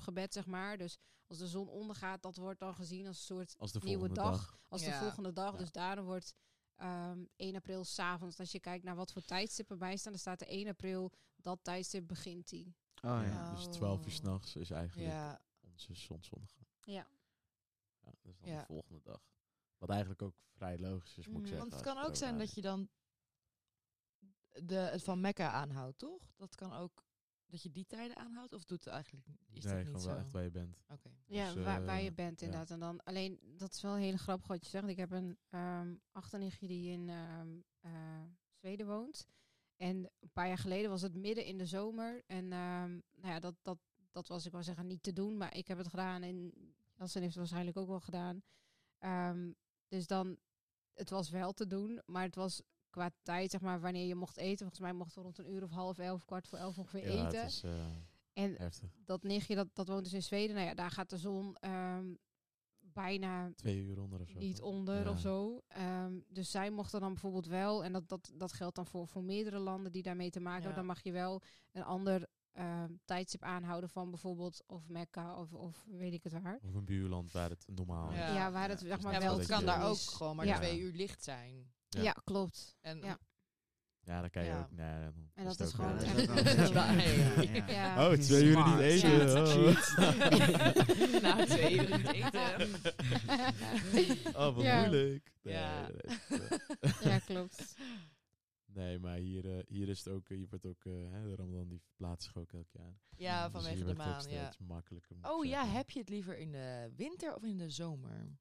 [0.00, 0.76] gebed zeg maar.
[0.78, 4.12] Dus als de zon ondergaat, dat wordt dan gezien als een soort Als de nieuwe
[4.12, 4.30] dag.
[4.30, 4.58] dag.
[4.68, 5.52] Als de volgende dag.
[5.52, 5.58] Ja.
[5.58, 6.34] Dus daarom wordt
[6.76, 8.38] ehm 1 april s'avonds.
[8.38, 11.58] Als je kijkt naar wat voor tijdstippen bij staan, dan staat er 1 april, dat
[11.62, 12.66] tijdstip begint die.
[12.66, 13.50] Oh Ja, ja.
[13.54, 14.12] Dus 12 uur Oh.
[14.12, 15.40] s'nachts is eigenlijk Ja,
[15.72, 16.66] onze zonsondergang.
[16.84, 17.06] Ja.
[18.04, 18.60] Ja, dat is dan Ja.
[18.60, 19.22] de volgende dag.
[19.78, 21.48] Wat eigenlijk ook vrij logisch is, moet ik Mhm.
[21.48, 21.70] zeggen.
[21.70, 22.88] want het kan ook zijn dat je dan
[24.62, 26.32] de, het van Mekka aanhoudt, toch?
[26.36, 27.04] Dat kan ook
[27.46, 28.52] dat je die tijden aanhoudt?
[28.52, 29.26] Of doet het eigenlijk?
[29.26, 30.20] Is nee, dat gewoon niet wel zo?
[30.20, 30.78] echt waar je bent.
[30.88, 31.10] Oké.
[31.26, 32.46] Ja, Dus, waar, waar eh, je bent ja.
[32.46, 32.70] inderdaad.
[32.70, 34.88] En dan alleen, dat is wel heel grappig wat je zegt.
[34.88, 39.26] Ik heb een ehm achternichtje die in ehm, eh, Zweden woont.
[39.76, 42.22] En een paar jaar geleden was het midden in de zomer.
[42.26, 43.78] En ehm, nou ja, dat, dat,
[44.10, 45.36] dat was, ik wel zeggen, niet te doen.
[45.36, 46.52] Maar ik heb het gedaan en
[47.04, 48.42] Jansen heeft het waarschijnlijk ook wel gedaan.
[48.98, 49.52] Ehm,
[49.88, 50.36] dus dan,
[50.94, 52.02] het was wel te doen.
[52.06, 54.58] Maar het was qua tijd, zeg maar, wanneer je mocht eten.
[54.58, 57.26] Volgens mij mochten we rond een uur of half elf, kwart voor elf ongeveer Ja,
[57.26, 57.44] eten.
[57.44, 57.86] is eh,
[58.32, 58.90] En heftig.
[59.04, 60.54] dat nichtje, dat, dat woont dus in Zweden.
[60.54, 62.14] Nou ja, daar gaat de zon ehm,
[62.80, 64.38] bijna Twee uur onder of zo.
[64.38, 65.10] niet onder Ja.
[65.10, 65.60] of zo.
[65.68, 69.24] Ehm, dus zij mochten dan bijvoorbeeld wel, en dat, dat, dat geldt dan voor, voor
[69.24, 70.66] meerdere landen die daarmee te maken Ja.
[70.66, 75.52] hebben, dan mag je wel een ander ehm, tijdstip aanhouden van bijvoorbeeld of Mekka of,
[75.52, 76.58] of weet ik het waar.
[76.62, 78.16] Of een buurland waar het normaal is.
[78.18, 78.34] Ja.
[78.34, 80.56] Ja, waar het zeg dus maar Ja, wel het kan daar ook gewoon maar Ja.
[80.56, 81.72] twee uur licht zijn.
[81.88, 82.02] Ja.
[82.02, 82.76] Ja, klopt.
[82.80, 83.18] En Ja.
[84.06, 84.58] Ja, dan kan je Ja.
[84.60, 84.70] ook...
[84.70, 85.98] Nee, dan En dat is ook gewoon
[86.76, 87.66] ja, ja.
[87.66, 88.08] Ja.
[88.10, 89.26] Oh, twee uur niet eten.
[89.26, 89.42] Ja.
[89.42, 91.22] oh.
[91.22, 92.68] Na twee uur niet eten.
[94.36, 94.78] Oh, wat Ja.
[94.80, 95.32] moeilijk.
[95.42, 95.80] Nee, Ja.
[95.80, 96.18] nee,
[96.80, 96.92] nee.
[97.12, 97.74] ja, klopt.
[98.74, 101.34] Nee, maar hier, eh, hier is het ook, eh, hier wordt ook, eh, hè, de
[101.34, 102.98] Ramadan die verplaatst zich ook elk jaar.
[103.16, 104.52] Ja, Dus vanwege de wordt het maan, ja.
[104.58, 105.16] makkelijker.
[105.22, 108.38] Oh ja, heb je het liever in de winter of in de zomer?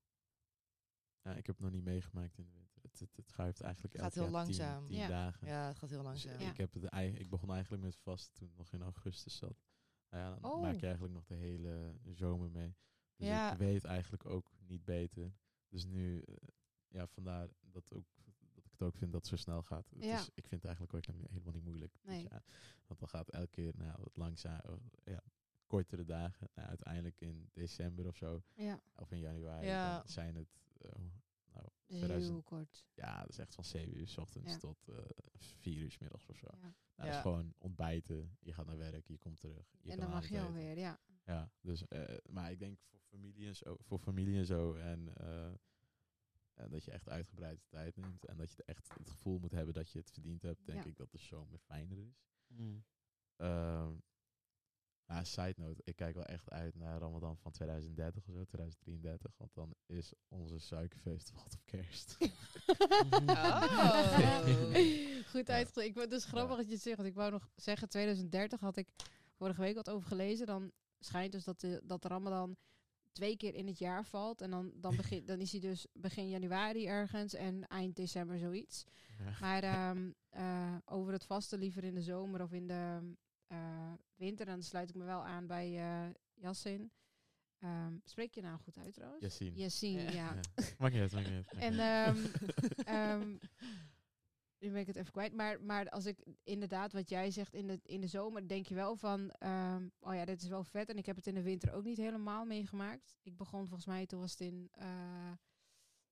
[1.22, 2.82] Ja, ik heb het nog niet meegemaakt in de winter.
[2.82, 4.88] Het, het, het schuift eigenlijk Het gaat heel tien- langzaam.
[4.88, 5.08] Tien, Ja.
[5.08, 5.48] dagen.
[5.48, 6.40] Ja, het gaat heel Dus langzaam.
[6.40, 6.50] Ja.
[6.50, 6.84] ik, heb het,
[7.20, 9.64] ik begon eigenlijk met vast toen het nog in augustus zat.
[10.10, 10.62] Nou ja, dan Oh.
[10.62, 12.76] maak je eigenlijk nog de hele zomer mee.
[13.16, 13.52] Dus Ja.
[13.52, 15.34] ik weet eigenlijk ook niet beter.
[15.68, 16.24] Dus nu,
[16.88, 18.06] ja, vandaar dat, ook,
[18.74, 19.90] ik het ook vind dat het zo snel gaat.
[19.90, 20.20] Het Ja.
[20.20, 21.96] is, ik vind het eigenlijk ook helemaal- niet moeilijk.
[22.02, 22.22] Nee.
[22.30, 22.44] jaar.
[22.88, 25.24] want dan gaat elke keer nou, wat langzaam, ja,
[25.68, 26.50] kortere dagen.
[26.56, 29.98] Nou, uiteindelijk in december of zo, Ja, of in januari, Ja.
[29.98, 30.48] dan zijn het...
[30.78, 30.92] eh,
[31.54, 32.86] nou, dus 2000 heel kort.
[32.94, 34.58] ja, dat is echt van 7 uur s ochtends Ja.
[34.58, 34.96] tot eh
[35.38, 36.48] 4 uur s middags of zo.
[36.52, 36.58] Ja.
[36.62, 37.12] Nou, Dat Ja.
[37.16, 39.74] is gewoon ontbijten, je gaat naar werk, je komt terug.
[39.82, 41.00] Je En dan mag je alweer, ja.
[41.26, 45.16] Ja, dus, eh, maar ik denk voor familie en zo, voor familie en, zo en,
[45.18, 45.52] eh,
[46.54, 49.52] en dat je echt uitgebreid de tijd neemt en dat je echt het gevoel moet
[49.52, 50.90] hebben dat je het verdiend hebt, denk Ja.
[50.90, 52.24] ik dat de zomer fijner is.
[52.48, 52.84] Mm.
[53.36, 53.94] Ehm
[55.06, 59.38] maar side note, ik kijk wel echt uit naar Ramadan van 2030 of zo, 2033,
[59.38, 62.18] want dan is onze suikerfestival op kerst.
[63.24, 64.44] Oh.
[65.30, 65.54] Goed Ja.
[65.54, 65.78] uitgelegd.
[65.78, 66.96] Ik, het is grappig dat je het zegt.
[66.98, 68.88] Want ik wou nog zeggen, 2030 had ik
[69.36, 70.46] vorige week wat over gelezen.
[70.46, 72.58] Dan schijnt dus dat de, dat de Ramadan
[73.14, 74.42] twee keer in het jaar valt.
[74.42, 78.84] En dan, dan, begin, dan is hij dus begin januari ergens en eind december zoiets.
[79.18, 79.38] Ja.
[79.40, 83.00] Maar ehm, eh, over het vasten liever in de zomer of in de
[83.48, 84.46] eh, winter.
[84.46, 86.92] Dan sluit ik me wel aan bij eh Yassin.
[87.60, 89.22] Ehm, spreek je nou goed uit trouwens?
[89.24, 89.56] Yassine.
[89.56, 90.12] Yassin, Ja.
[90.12, 90.12] ja.
[90.56, 90.64] Ja.
[90.78, 91.54] Maakt niet uit, maakt niet uit.
[91.54, 92.18] maakt En ehm,
[92.98, 93.38] ehm,
[94.64, 95.34] nu ben ik het even kwijt.
[95.34, 98.76] Maar, maar als ik inderdaad wat jij zegt in de, in de zomer, denk je
[98.76, 100.90] wel van, ehm, oh ja, dit is wel vet.
[100.90, 103.16] En ik heb het in de winter ook niet helemaal meegemaakt.
[103.22, 105.32] Ik begon volgens mij, toen was het in eh,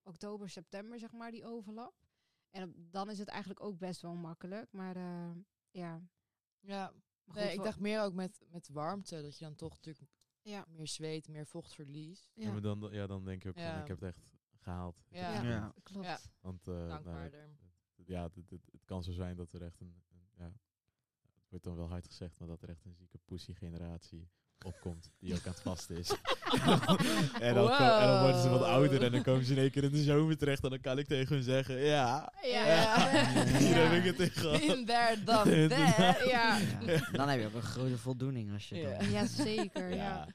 [0.03, 1.93] oktober, september, zeg maar, die overlap.
[2.49, 4.71] En dan is het eigenlijk ook best wel makkelijk.
[4.71, 5.31] Maar eh,
[5.69, 6.01] ja.
[6.59, 10.11] Ja, Maar nee, ik dacht meer ook met, met warmte, dat je dan toch natuurlijk
[10.41, 10.65] Ja.
[10.67, 12.31] meer zweet, meer vocht verliest.
[12.33, 13.81] Ja, Ja, maar dan, ja, dan denk je ook van, Ja.
[13.81, 15.03] ik heb het echt gehaald.
[15.09, 15.41] Ja.
[15.43, 16.05] ja, klopt.
[16.05, 16.19] Ja.
[16.41, 17.29] Want eh, nou.
[18.05, 20.51] Ja, het, het, kan zo zijn dat er echt een, een- ja,
[21.35, 24.29] het wordt dan wel hard gezegd, maar dat er echt een zieke pussy generatie
[24.65, 26.09] opkomt die ook aan het vasten is.
[27.39, 29.83] en, dan en dan worden ze wat ouder en dan komen ze in één keer
[29.83, 32.65] in de zomer terecht en dan kan ik tegen hun zeggen, ja, Ja.
[32.65, 33.09] Ja.
[33.57, 33.75] hier Ja.
[33.75, 34.59] heb ik het in gehad.
[34.61, 35.49] In there, dan.
[35.49, 36.17] Ja.
[36.25, 36.59] Ja.
[37.11, 38.97] Dan heb je ook een grote voldoening als je Ja.
[38.97, 39.09] dan...
[39.09, 39.89] ja, zeker.
[39.89, 39.95] ja.
[39.95, 40.27] Ja.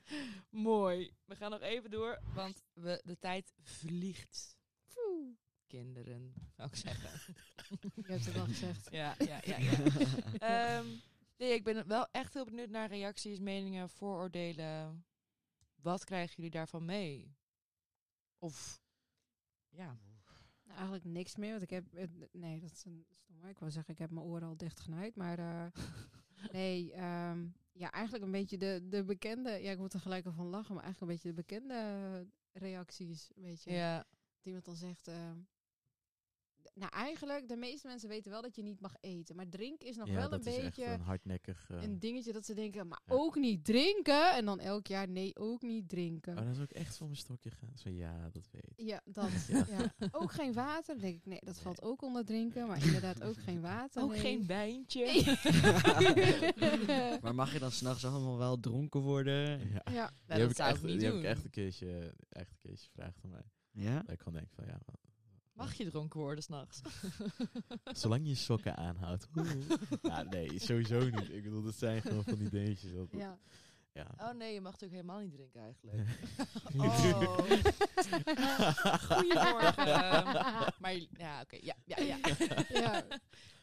[0.51, 1.11] Mooi.
[1.25, 4.57] We gaan nog even door, want we, de tijd vliegt.
[4.95, 5.37] Poeh.
[5.67, 7.35] Kinderen, zou ik zeggen.
[8.07, 8.89] Je hebt het al gezegd.
[8.91, 9.57] ja, ja, ja.
[9.59, 9.73] ja.
[10.79, 10.87] Ehm,
[11.37, 15.05] nee, ik ben wel echt heel benieuwd naar reacties, meningen, vooroordelen.
[15.75, 17.35] Wat krijgen jullie daarvan mee?
[18.39, 18.83] Of,
[19.69, 19.99] ja.
[20.65, 21.85] Nou, eigenlijk niks meer, want ik heb...
[22.33, 23.49] Nee, dat is een stomme.
[23.49, 25.39] Ik wou zeggen, ik heb mijn oren al dicht genaaid, maar...
[25.39, 25.83] eh,
[26.53, 29.51] nee, ehm, ja, eigenlijk een beetje de, de bekende...
[29.51, 33.31] Ja, ik moet er gelijk al van lachen, maar eigenlijk een beetje de bekende reacties.
[33.37, 33.73] Een beetje.
[33.73, 33.97] Ja,
[34.37, 35.09] Dat iemand dan zegt...
[35.09, 35.39] ehm,
[36.75, 39.37] nou, eigenlijk, de meeste mensen weten wel dat je niet mag eten.
[39.37, 41.71] Maar drinken is nog Ja, wel een dat is echt beetje een hardnekkig...
[41.71, 43.15] eh, een dingetje dat ze denken, maar Ja.
[43.15, 44.31] ook niet drinken.
[44.35, 46.39] En dan elk jaar, nee, ook niet drinken.
[46.39, 47.73] Oh, dat is ook echt van mijn stokje gaan.
[47.75, 48.87] Zo, ja, dat weet ik.
[48.87, 49.31] Ja, dat.
[49.49, 49.67] Ja.
[49.69, 50.09] Ja.
[50.11, 50.95] Ook geen water.
[50.95, 52.67] Dan denk ik, nee, dat valt ook onder drinken.
[52.67, 54.03] Maar inderdaad ook geen water.
[54.03, 54.21] ook nee.
[54.21, 55.37] geen wijntje.
[57.23, 59.59] maar mag je dan s'nachts allemaal wel dronken worden?
[59.59, 59.83] Ja.
[59.85, 59.93] ja.
[59.93, 61.17] Nou, die heb dat ik zou echt, ik niet die doen.
[61.17, 63.45] heb ik echt een keertje, echt een keertje gevraagd aan mij.
[63.73, 64.01] Ja?
[64.03, 64.79] Dat ik gewoon denk van, ja,
[65.57, 66.81] Mag je dronken worden s'nachts?
[68.03, 69.29] zolang je je sokken aanhoudt.
[70.03, 71.31] ja, nee, sowieso niet.
[71.31, 72.93] Ik bedoel, dat zijn gewoon van die dingetjes.
[72.93, 73.39] Dat, ja.
[73.93, 74.07] ja.
[74.19, 76.09] Oh nee, je mag natuurlijk helemaal niet drinken eigenlijk.
[76.77, 77.05] Oh.
[79.17, 79.87] Goedemorgen.
[80.79, 81.57] maar ja, oké.
[81.61, 82.19] Ja, ja, ja.
[82.69, 83.05] ja.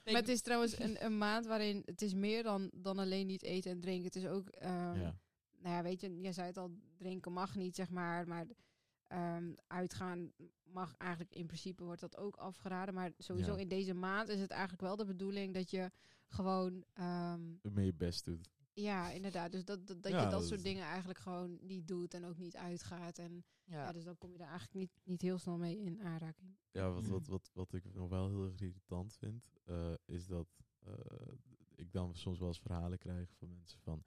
[0.03, 3.27] Nee, Maar het is trouwens een, een maand waarin het is meer dan, dan alleen
[3.27, 4.06] niet eten en drinken.
[4.06, 5.15] Het is ook, ehm, ja.
[5.60, 8.27] nou ja, weet je, jij zei het al, drinken mag niet, zeg maar.
[8.27, 8.45] Maar
[9.13, 10.32] ehm, uitgaan
[10.63, 12.93] mag eigenlijk in principe wordt dat ook afgeraden.
[12.93, 13.60] Maar sowieso Ja.
[13.60, 15.92] in deze maand is het eigenlijk wel de bedoeling dat je
[16.27, 18.50] gewoon ehm, Mee je best doet.
[18.73, 19.52] Ja, inderdaad.
[19.52, 22.13] Dus dat, dat, dat Ja, je dat dat soort is- dingen eigenlijk gewoon niet doet
[22.13, 23.17] en ook niet uitgaat.
[23.17, 23.83] En ja.
[23.83, 23.92] ja.
[23.92, 26.56] dus dan kom je daar eigenlijk niet, niet heel snel mee in aanraking.
[26.71, 30.48] Ja, wat, wat, wat, wat ik nog wel heel erg irritant vind, eh, is dat
[30.85, 30.94] eh,
[31.75, 34.04] ik dan soms wel eens verhalen krijg van mensen van,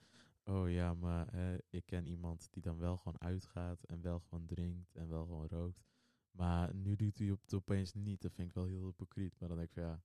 [0.46, 4.46] oh ja, maar eh, ik ken iemand die dan wel gewoon uitgaat en wel gewoon
[4.46, 5.84] drinkt en wel gewoon rookt.
[6.30, 8.20] Maar nu doet hij het opeens niet.
[8.22, 9.34] Dat vind ik wel heel hypocriet.
[9.38, 10.02] Maar dan denk ik van ja,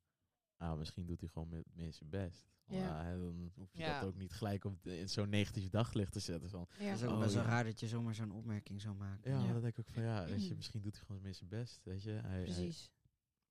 [0.58, 2.50] ah, misschien doet hij gewoon met mensen best.
[2.66, 2.78] Ja.
[2.78, 3.18] Ja.
[3.18, 4.00] dan hoef je Ja.
[4.00, 6.50] dat ook niet gelijk op de- in zo'n negatief daglicht te zetten.
[6.50, 6.86] Van, Ja.
[6.86, 7.50] Het is ook Oh, best wel ja.
[7.50, 9.32] raar dat je zomaar zo'n opmerking zou maken.
[9.32, 9.44] ja, Ja.
[9.44, 11.82] maar dan denk ik ook van ja, weet je, misschien doet hij gewoon mensen best.
[11.84, 12.92] Weet je, hij, hij- Precies.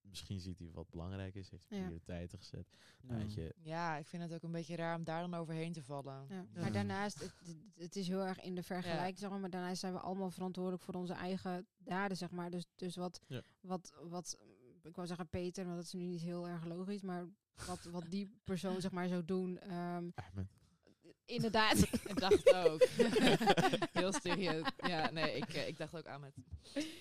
[0.03, 1.85] Misschien ziet hij wat belangrijk is, heeft hij Ja.
[1.85, 2.67] prioriteiten gezet.
[3.01, 3.17] Ja.
[3.17, 5.83] Weet je, Ja, ik vind het ook een beetje raar om daar dan overheen te
[5.83, 6.27] vallen.
[6.29, 6.35] Ja.
[6.55, 6.61] Ja.
[6.61, 7.33] Maar daarnaast,
[7.75, 10.83] het, is heel erg in de vergelijking, zeg maar, maar daarnaast zijn we allemaal verantwoordelijk
[10.83, 12.51] voor onze eigen daden, zeg maar.
[12.51, 13.43] Dus, dus wat, Ja.
[13.61, 14.39] wat, wat,
[14.83, 17.27] ik wou zeggen Peter, maar dat is nu niet heel erg logisch, maar
[17.67, 20.59] wat, wat die persoon, zeg maar, zou doen, ehm, Ahmed.
[21.31, 21.79] Inderdaad.
[22.11, 22.83] Ik dacht het ook.
[24.01, 24.67] Heel serieus.
[24.77, 26.35] Ja, nee, ik, eh, ik dacht ook aan met.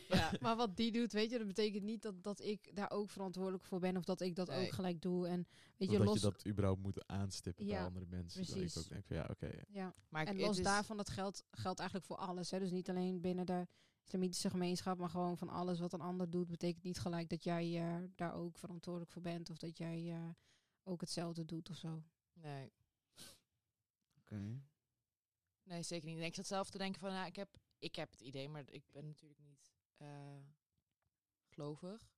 [0.07, 3.09] ja, maar wat die doet, weet je, dat betekent niet dat, dat ik daar ook
[3.09, 4.65] verantwoordelijk voor ben of dat ik dat Nee.
[4.65, 5.27] ook gelijk doe.
[5.27, 8.39] En weet je, dat los, je dat überhaupt moet aanstippen bij andere mensen.
[8.39, 8.77] Dat ik precies.
[8.77, 9.51] ook denk van ja, oké.
[9.69, 9.93] ja.
[10.09, 12.51] Maar En het los is- daarvan, dat geldt, geldt eigenlijk voor alles.
[12.51, 12.59] Hè?
[12.59, 13.67] Dus niet alleen binnen de
[14.05, 17.77] islamitische gemeenschap, maar gewoon van alles wat een ander doet, betekent niet gelijk dat jij
[17.77, 20.29] eh, daar ook verantwoordelijk voor bent of dat jij eh,
[20.83, 22.03] ook hetzelfde doet of zo.
[22.33, 22.71] Nee.
[24.31, 24.61] Oké.
[25.63, 26.19] Nee, zeker niet.
[26.19, 28.83] Ik zat zelf te denken van, ja, ik heb, ik heb het idee, maar ik
[28.91, 30.37] ben natuurlijk niet eh,
[31.47, 32.11] gelovig.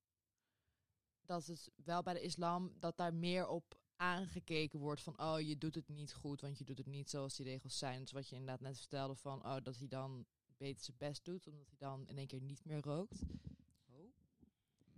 [1.21, 5.57] Dat het wel bij de islam, dat daar meer op aangekeken wordt van, oh, je
[5.57, 8.01] doet het niet goed, want je doet het niet zoals die regels zijn.
[8.01, 10.25] Dus wat je inderdaad net vertelde van, oh, dat hij dan
[10.57, 13.21] beter zijn best doet, omdat hij dan in één keer niet meer rookt.
[13.89, 14.13] Oh.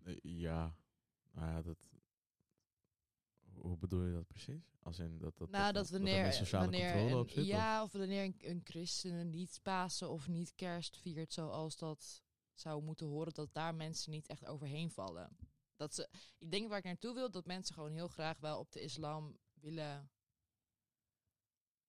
[0.03, 0.75] Eh, ja,
[1.31, 1.89] nou ja, dat...
[3.63, 4.75] Hoe bedoel je dat precies?
[4.81, 7.45] Als in dat, dat, nou, dat, er wanneer, sociale wanneer controle een, op zit?
[7.45, 12.83] ja, of wanneer een, een christen niet Pasen of niet kerst viert zoals dat zou
[12.83, 15.37] moeten horen, dat daar mensen niet echt overheen vallen.
[15.75, 18.71] Dat ze, ik denk waar ik naartoe wil, dat mensen gewoon heel graag wel op
[18.71, 20.11] de islam willen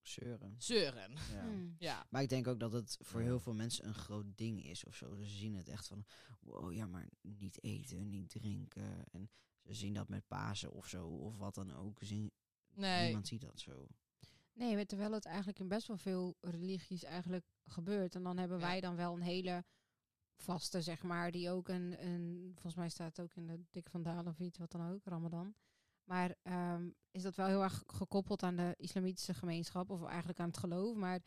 [0.01, 0.55] Zeuren.
[0.59, 1.11] zeuren.
[1.33, 1.43] Ja.
[1.55, 1.75] Hmm.
[1.79, 4.85] Ja, Maar ik denk ook dat het voor heel veel mensen een groot ding is
[4.85, 5.15] of zo.
[5.15, 6.05] Ze zien het echt van,
[6.41, 9.05] wow, ja, maar niet eten, niet drinken.
[9.11, 9.31] En
[9.65, 11.99] ze zien dat met Pasen of zo, of wat dan ook.
[12.03, 12.33] Zien,
[12.75, 13.05] nee.
[13.05, 13.87] Niemand ziet dat zo.
[14.53, 18.15] Nee, maar terwijl het eigenlijk in best wel veel religies eigenlijk gebeurt.
[18.15, 18.65] En dan hebben Ja.
[18.67, 19.65] wij dan wel een hele
[20.37, 23.89] vaste, zeg maar, die ook een, een volgens mij staat het ook in de dik
[23.91, 25.55] van Dalen of iets, wat dan ook, Ramadan.
[26.05, 30.47] Maar ehm, is dat wel heel erg gekoppeld aan de islamitische gemeenschap, of eigenlijk aan
[30.49, 30.97] het geloof.
[30.97, 31.21] Maar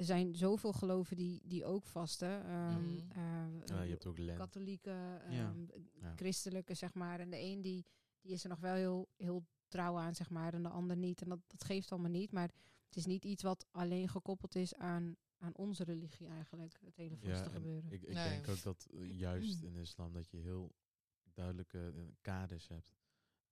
[0.00, 2.44] er zijn zoveel geloven die, die ook vasten.
[2.44, 3.10] ehm, Mhm.
[3.10, 4.38] eh, Ja, je hebt ook Lent.
[4.38, 5.20] katholieke, Ja.
[5.28, 6.12] ehm, Ja.
[6.16, 7.20] christelijke, zeg maar.
[7.20, 7.86] En de een die,
[8.20, 11.22] die is er nog wel heel, heel trouw aan, zeg maar, en de ander niet.
[11.22, 12.32] En dat, dat geeft allemaal niet.
[12.32, 12.50] Maar
[12.86, 17.16] het is niet iets wat alleen gekoppeld is aan, aan onze religie eigenlijk, het hele
[17.16, 17.92] vaste en gebeuren.
[17.92, 18.28] Ik, ik Nee.
[18.28, 20.74] denk ook dat eh, juist in de islam dat je heel
[21.34, 22.94] duidelijke eh, kaders hebt.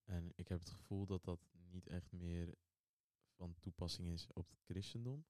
[0.05, 1.41] En ik heb het gevoel dat dat
[1.71, 2.55] niet echt meer
[3.37, 5.25] van toepassing is op het christendom.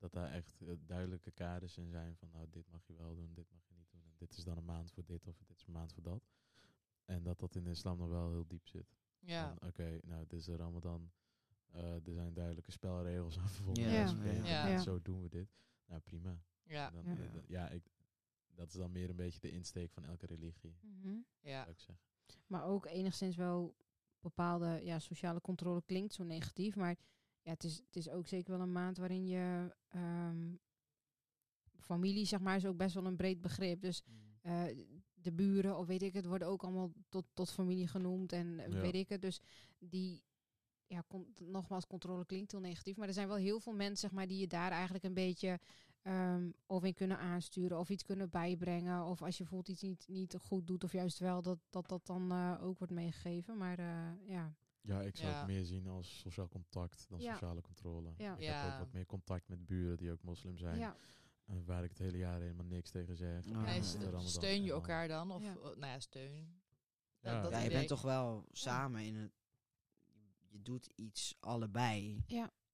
[0.00, 3.34] Dat daar echt eh, duidelijke kaders in zijn van nou dit mag je wel doen,
[3.34, 4.02] dit mag je niet doen.
[4.04, 6.22] En dit is dan een maand voor dit of dit is een maand voor dat.
[7.04, 8.96] En dat dat in de islam nog wel heel diep zit.
[9.18, 9.54] Ja.
[9.66, 11.10] Oké, nou dit is de ramadan.
[11.70, 13.74] Eh, er zijn duidelijke spelregels aan.
[13.74, 14.78] Ja, bij ja.
[14.78, 15.48] Zo doen we dit.
[15.86, 16.42] Nou prima.
[16.62, 16.90] Ja.
[16.90, 17.10] Dan, Ja.
[17.16, 17.82] eh, ja, ik,
[18.54, 21.16] dat is dan meer een beetje de insteek van elke religie, Mhm.
[21.40, 21.60] Ja.
[21.62, 22.04] zou ik zeggen.
[22.46, 23.74] Maar ook enigszins wel
[24.20, 26.76] bepaalde ja, sociale controle klinkt zo negatief.
[26.76, 26.96] Maar
[27.42, 30.54] ja, het, is, het is ook zeker wel een maand waarin je ehm,
[31.78, 33.80] familie, zeg maar, is ook best wel een breed begrip.
[33.80, 34.02] Dus
[34.40, 34.64] eh,
[35.14, 38.32] de buren, of weet ik het, worden ook allemaal tot, tot familie genoemd.
[38.32, 38.80] En eh, Ja.
[38.80, 39.22] weet ik het.
[39.22, 39.40] Dus
[39.78, 40.22] die,
[40.86, 42.96] ja, con- nogmaals, controle klinkt heel negatief.
[42.96, 45.60] Maar er zijn wel heel veel mensen, zeg maar, die je daar eigenlijk een beetje
[46.02, 47.78] ehm of in kunnen aansturen.
[47.78, 49.04] Of iets kunnen bijbrengen.
[49.04, 52.06] Of als je bijvoorbeeld iets niet, niet goed doet, of juist wel, dat dat, dat
[52.06, 53.56] dan eh, ook wordt meegegeven.
[53.56, 53.78] Maar
[54.26, 54.54] ja.
[54.82, 55.38] Ja, ik zou Ja.
[55.38, 57.32] het meer zien als sociaal contact dan Ja.
[57.32, 58.12] sociale controle.
[58.16, 58.32] Ja.
[58.36, 58.72] Ik heb Ja.
[58.72, 60.78] ook wat meer contact met buren die ook moslim zijn.
[60.78, 60.96] ja.
[61.44, 63.44] En waar ik het hele jaar helemaal niks tegen zeg.
[63.44, 63.80] Ja, ja, ja.
[63.80, 65.30] De Ramadan steun je elkaar dan?
[65.30, 65.52] Of, Ja.
[65.54, 66.60] eh, nou ja, steun.
[67.20, 67.42] Ja.
[67.42, 69.32] dat Ja, je bent toch wel samen in het...
[70.48, 72.24] Je doet iets allebei.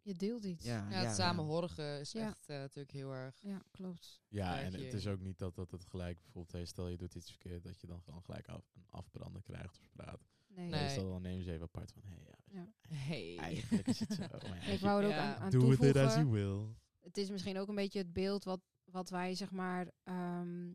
[0.02, 0.64] Je deelt iets.
[0.64, 2.26] Ja, Ja, het samenhorgen is Ja.
[2.28, 3.38] echt eh, natuurlijk heel erg.
[3.42, 4.20] Ja, klopt.
[4.28, 6.96] Ja, en je- het is ook niet dat, dat het gelijk bijvoorbeeld, hey, stel je
[6.96, 10.20] doet iets verkeerd, dat je dan gewoon gelijk af, een afbrander krijgt op straat.
[10.56, 10.68] Nee.
[10.68, 10.80] Nee.
[10.82, 12.68] Meestal dan nemen ze even apart van, hey, ja, Ja.
[12.96, 13.36] Hey.
[13.38, 14.22] eigenlijk is het zo.
[14.48, 15.34] Maar Ik wou er ook Ja.
[15.34, 16.06] aan, aan Doe het toevoegen.
[16.06, 16.74] as you will.
[17.00, 20.72] het is misschien ook een beetje het beeld wat, wat wij zeg maar ehm,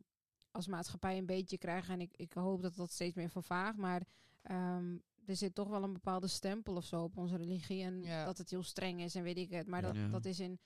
[0.52, 1.94] als maatschappij een beetje krijgen.
[1.94, 3.78] En ik, ik hoop dat dat steeds meer vervaagt.
[3.78, 4.08] Maar
[4.42, 7.84] ehm, er zit toch wel een bepaalde stempel of zo op onze religie.
[7.84, 8.26] En Ja.
[8.26, 9.68] dat het heel streng is en weet ik het.
[9.68, 9.88] Maar Ja.
[9.88, 10.08] dat, Ja.
[10.08, 10.60] dat is in,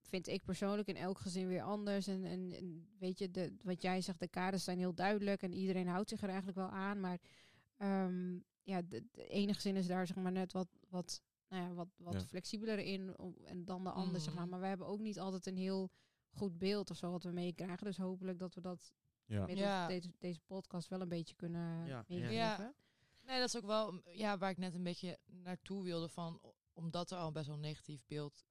[0.00, 2.06] vind ik persoonlijk, in elk gezin weer anders.
[2.06, 5.42] En, en, en weet je, de, wat jij zegt, de kaders zijn heel duidelijk.
[5.42, 7.00] En iedereen houdt zich er eigenlijk wel aan.
[7.00, 7.18] Maar
[7.76, 10.68] ehm, ja, de, de ene gezin is daar zeg maar net wat...
[10.88, 12.20] wat nou ja, wat, wat Ja.
[12.20, 14.42] flexibeler in om- en dan de ander, zeg maar.
[14.42, 14.50] Mhm.
[14.50, 15.90] Maar we hebben ook niet altijd een heel
[16.30, 17.84] goed beeld of zo wat we meekrijgen.
[17.86, 18.92] Dus hopelijk dat we dat
[19.26, 19.86] Ja.
[19.86, 22.04] deze, deze podcast wel een beetje kunnen Ja, ja.
[22.08, 22.34] meegeven.
[22.34, 22.74] Ja.
[23.22, 26.40] Nee, dat is ook wel mm, ja, waar ik net een beetje naartoe wilde van,
[26.72, 28.44] omdat er al best wel een negatief beeld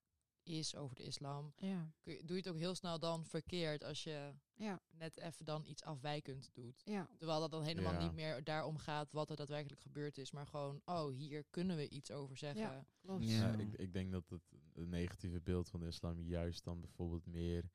[0.45, 4.33] is over de islam, Ja, doe je het ook heel snel dan verkeerd als je
[4.53, 6.81] ja, net even dan iets afwijkend doet.
[6.85, 7.09] ja.
[7.17, 7.99] Terwijl dat dan helemaal Ja.
[8.03, 11.89] niet meer daarom gaat wat er daadwerkelijk gebeurd is, maar gewoon, oh, hier kunnen we
[11.89, 12.61] iets over zeggen.
[12.61, 12.85] Ja.
[12.99, 13.29] Klopt.
[13.29, 13.51] Ja.
[13.51, 17.25] Ja, ik, ik denk dat het een negatieve beeld van de islam juist dan bijvoorbeeld
[17.25, 17.69] meer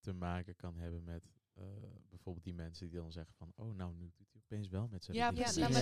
[0.00, 1.28] te maken kan hebben met
[1.58, 1.64] eh,
[2.08, 5.04] bijvoorbeeld die mensen die dan zeggen van, oh nou, nu doet hij opeens wel met
[5.04, 5.56] zijn Ja, precies.
[5.56, 5.76] Ja, dat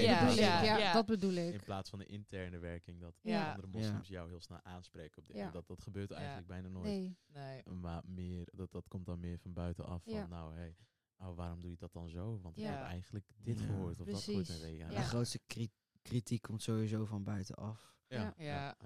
[0.00, 0.64] ja, bedoel ja, ik.
[0.64, 0.92] Ja, ja.
[0.92, 3.48] dat bedoel In plaats van de interne werking dat Ja.
[3.50, 5.28] andere moslims jou heel snel aanspreken op.
[5.34, 5.50] Ja.
[5.50, 6.84] Dat, dat gebeurt eigenlijk bijna nooit.
[6.86, 7.16] Nee.
[7.26, 7.62] Nee.
[7.74, 10.02] Maar meer, dat, dat komt dan meer van buitenaf.
[10.04, 10.76] Van nou, hey,
[11.18, 12.40] oh, waarom doe je dat dan zo?
[12.40, 13.64] Want ik heb eigenlijk dit Ja.
[13.66, 14.62] gehoord of dat gehoord.
[14.62, 15.72] En, ja, De grootste kri-
[16.02, 17.96] kritiek komt sowieso van buitenaf.
[18.06, 18.34] Ja.
[18.36, 18.76] Ja.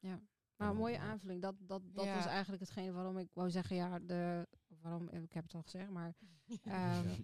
[0.00, 0.22] Ja.
[0.56, 1.42] Maar een mooie aanvulling.
[1.42, 2.14] Dat, dat, dat Ja.
[2.14, 4.48] was eigenlijk hetgene waarom ik wou zeggen, ja, de,
[4.80, 6.14] waarom, ik heb het al gezegd, maar
[6.62, 7.20] ehm,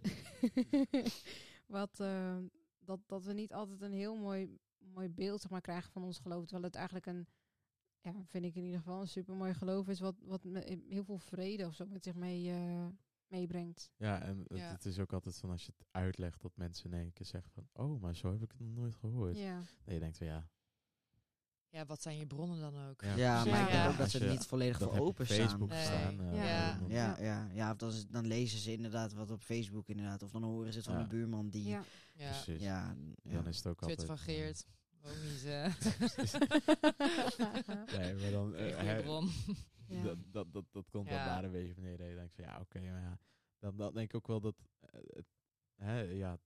[1.66, 2.46] wat, ehm,
[2.78, 6.18] dat, dat we niet altijd een heel mooi, mooi beeld zeg maar, krijgen van ons
[6.18, 6.42] geloof.
[6.42, 7.26] Terwijl het eigenlijk een,
[8.00, 11.04] ja, vind ik in ieder geval, een super mooi geloof is, wat, wat me, heel
[11.04, 12.86] veel vrede of zo met zich mee, eh,
[13.26, 13.90] meebrengt.
[13.96, 17.12] Ja, en het is ook altijd van als je het uitlegt dat mensen in één
[17.12, 19.38] keer zeggen van, oh, maar zo heb ik het nog nooit gehoord.
[19.38, 20.48] Ja, Dat je denkt van ja,
[21.70, 23.02] Ja, wat zijn je bronnen dan ook?
[23.02, 23.50] Ja, Ja, precies.
[23.58, 23.88] maar ik denk Ja.
[23.90, 25.38] ook dat ze er niet volledig voor heb je op openstaan.
[25.48, 25.84] Facebook Nee.
[25.84, 26.20] staan.
[26.20, 26.78] eh, Ja.
[26.78, 30.22] dan- Ja, ja, ja, of dan, is- dan lezen ze inderdaad wat op Facebook inderdaad.
[30.22, 31.64] Of dan horen ze het van een buurman die...
[31.68, 31.82] ja.
[32.14, 32.30] Ja.
[32.30, 32.62] Precies.
[32.62, 34.26] Ja, Dan is het ook Twitter altijd...
[34.26, 34.66] van Geert.
[35.08, 35.74] Ook niet, eh,
[37.98, 38.54] Nee, maar dan...
[38.54, 39.04] eh,
[40.04, 41.16] dat, dat, dat, dat komt Ja.
[41.24, 42.04] dan daar een beetje beneden.
[42.06, 43.18] En je denkt van ja, oké, maar ja.
[43.58, 44.54] Dan, dan denk ik ook wel dat...
[44.80, 45.26] eh, het,
[45.76, 46.38] hè, ja,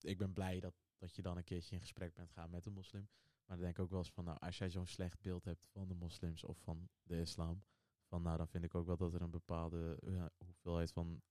[0.00, 2.72] ik ben blij dat, dat je dan een keertje in gesprek bent gaan met een
[2.72, 3.08] moslim.
[3.52, 5.66] Maar dan denk ik ook wel eens van, nou, als jij zo'n slecht beeld hebt
[5.72, 7.62] van de moslims of van de islam,
[8.04, 11.22] van nou, dan vind ik ook wel dat er een bepaalde eh, hoeveelheid van,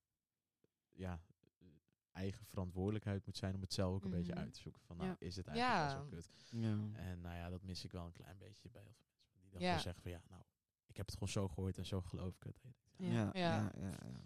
[0.89, 1.21] ja,
[1.59, 1.67] eh,
[2.11, 4.41] eigen verantwoordelijkheid moet zijn om het zelf ook een beetje Mhm.
[4.41, 4.81] uit te zoeken.
[4.81, 5.15] Van, nou, Ja.
[5.19, 5.93] is het eigenlijk Ja.
[5.95, 6.31] wel zo kut?
[6.51, 6.89] ja.
[6.93, 9.41] En nou ja, dat mis ik wel een klein beetje bij heel veel mensen.
[9.41, 9.67] Die dan Ja.
[9.67, 10.43] gewoon zeggen van, ja, nou,
[10.85, 12.61] ik heb het gewoon zo gehoord en zo geloof ik het.
[12.63, 13.57] Ja, Ja, ja, Ja.
[13.57, 13.97] ja, ja, ja.
[14.01, 14.25] Vind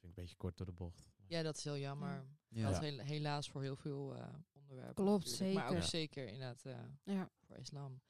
[0.00, 1.10] ik een beetje kort door de bocht.
[1.28, 2.26] Ja, dat is heel jammer.
[2.48, 2.62] Ja.
[2.70, 4.94] Dat is heel- helaas voor heel veel eh, onderwerpen.
[4.94, 5.54] Klopt, natuurlijk.
[5.54, 5.88] Maar ook zeker.
[5.88, 7.30] zeker inderdaad eh, ja.
[7.46, 8.00] voor islam.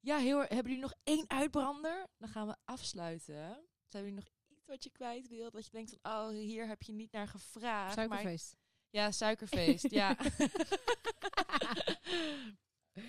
[0.00, 2.06] Ja, heel, hebben jullie nog één uitbrander?
[2.18, 3.66] Dan gaan we afsluiten.
[3.86, 5.52] Zijn jullie nog iets wat je kwijt wilt?
[5.52, 7.96] Dat je denkt van, oh, hier heb je niet naar gevraagd.
[7.96, 8.56] maar- Suikerfeest.
[8.90, 10.16] ja, suikerfeest, ja.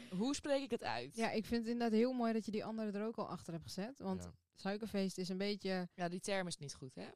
[0.10, 1.16] Hoe spreek ik het uit?
[1.16, 3.54] Ja, ik vind het inderdaad heel mooi dat je die andere er ook al achter
[3.54, 4.00] hebt gezet.
[4.00, 4.34] Want Ja.
[4.56, 5.90] suikerfeest is een beetje...
[5.94, 7.08] Ja, die term is niet goed, hè?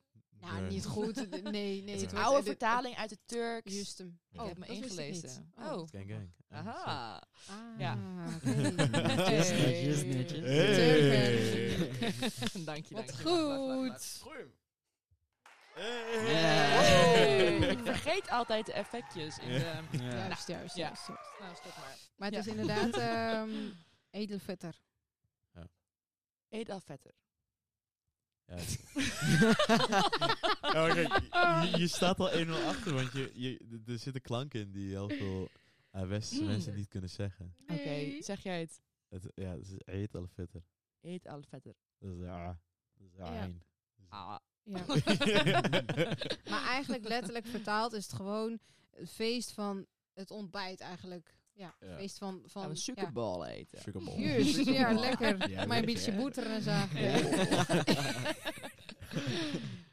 [0.44, 0.70] Nou, Nee.
[0.70, 1.16] niet goed.
[1.44, 1.82] Nee, nee.
[1.82, 3.74] Het is het een oude vertaling uit het Turks.
[3.74, 4.20] Juist hem.
[4.30, 4.42] Ja.
[4.42, 5.54] ik heb me ingelezen.
[5.58, 5.64] Oh.
[5.64, 6.32] Gang, gang.
[6.50, 7.22] En Aha.
[7.50, 7.96] Ah, Ja.
[7.96, 10.04] Netjes, Hey.
[10.04, 10.42] netjes, netjes.
[12.54, 12.96] dank je, dank je.
[12.96, 14.22] Wat goed.
[15.76, 16.80] Yeah.
[16.80, 19.54] Hey, Ik vergeet altijd de effectjes in de...
[19.92, 20.04] Ja.
[20.28, 20.86] Juist, juist, Ja.
[20.86, 21.08] juist.
[21.40, 21.98] Nou, stop maar.
[22.18, 22.52] Maar het Ja.
[22.52, 23.50] is inderdaad ehm
[24.10, 24.76] edelvetter.
[26.50, 27.12] Eet al vetter.
[28.46, 28.56] Ja.
[30.74, 31.20] Ja, maar kijk,
[31.72, 35.10] je, je staat al 1-0 achter, want je, je, er zitten klanken in die heel
[35.10, 35.50] veel
[35.92, 37.56] eh, westerse mensen niet kunnen zeggen.
[37.68, 38.82] Oké, zeg jij het.
[39.10, 40.64] Het, ja, het is eet al fitter.
[41.02, 41.74] Eet al vetter.
[42.00, 42.60] Dat is ja.
[42.94, 43.44] Dat is Ja.
[43.44, 43.62] een.
[44.10, 44.38] Ah.
[44.64, 44.86] Ja.
[46.50, 48.60] maar eigenlijk letterlijk vertaald is het gewoon
[48.92, 51.38] het feest van het ontbijt eigenlijk.
[51.56, 51.96] Ja, Ja.
[51.98, 52.42] feest van...
[52.46, 54.02] Van we suikerbal eten.
[54.22, 55.50] Juist, ja, lekker.
[55.50, 56.18] Ja, maar een beetje hè?
[56.22, 56.72] boter en zo.
[56.72, 57.84] Ja.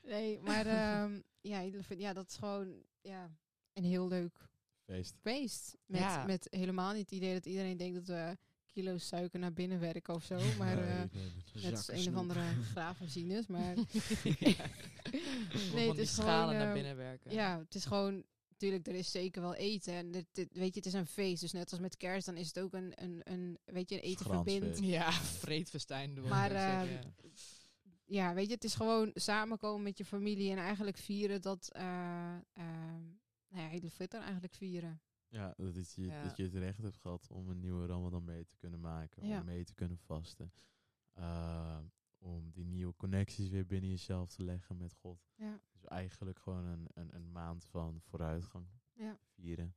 [0.03, 3.31] nee, maar ehm, ja, ja, dat is gewoon ja,
[3.73, 4.49] een heel leuk
[4.85, 5.15] Feest.
[5.21, 5.77] feest.
[5.87, 6.25] Met, Ja.
[6.27, 8.37] met helemaal niet het idee dat iedereen denkt dat we
[8.67, 10.39] kilo's suiker naar binnen werken of zo.
[10.59, 11.63] Maar Nee, eh, nee, nee.
[11.65, 12.41] net als een of andere
[12.73, 13.47] graafmachines.
[13.47, 14.57] Maar nee,
[15.75, 17.33] Nee, het is schalen gewoon, naar eh, binnen werken.
[17.33, 18.25] ja, het is gewoon...
[18.61, 19.93] Natuurlijk, er is zeker wel eten.
[19.95, 21.41] En dit, dit- weet je, het is een feest.
[21.41, 24.03] Dus net als met kerst, dan is het ook een, een, een weet je, een
[24.03, 24.79] eten verbindt.
[24.79, 26.29] Ja, vreedfestijn doen.
[26.29, 27.31] Maar, ik zeggen, eh, ja.
[28.05, 31.83] Ja, weet je, het is gewoon samenkomen met je familie en eigenlijk vieren dat, eh
[32.53, 33.05] ehm
[33.49, 35.01] nou ja, hele fitter eigenlijk vieren.
[35.29, 36.23] Ja, dat je, Ja.
[36.23, 39.27] dat je het recht hebt gehad om een nieuwe Ramadan mee te kunnen maken.
[39.27, 39.39] Ja.
[39.39, 40.53] Om mee te kunnen vasten.
[41.19, 41.79] Uh,
[42.19, 45.29] om die nieuwe connecties weer binnen jezelf te leggen met God.
[45.35, 49.75] Ja, Dus eigenlijk gewoon een, een, een maand van vooruitgang ja, vieren.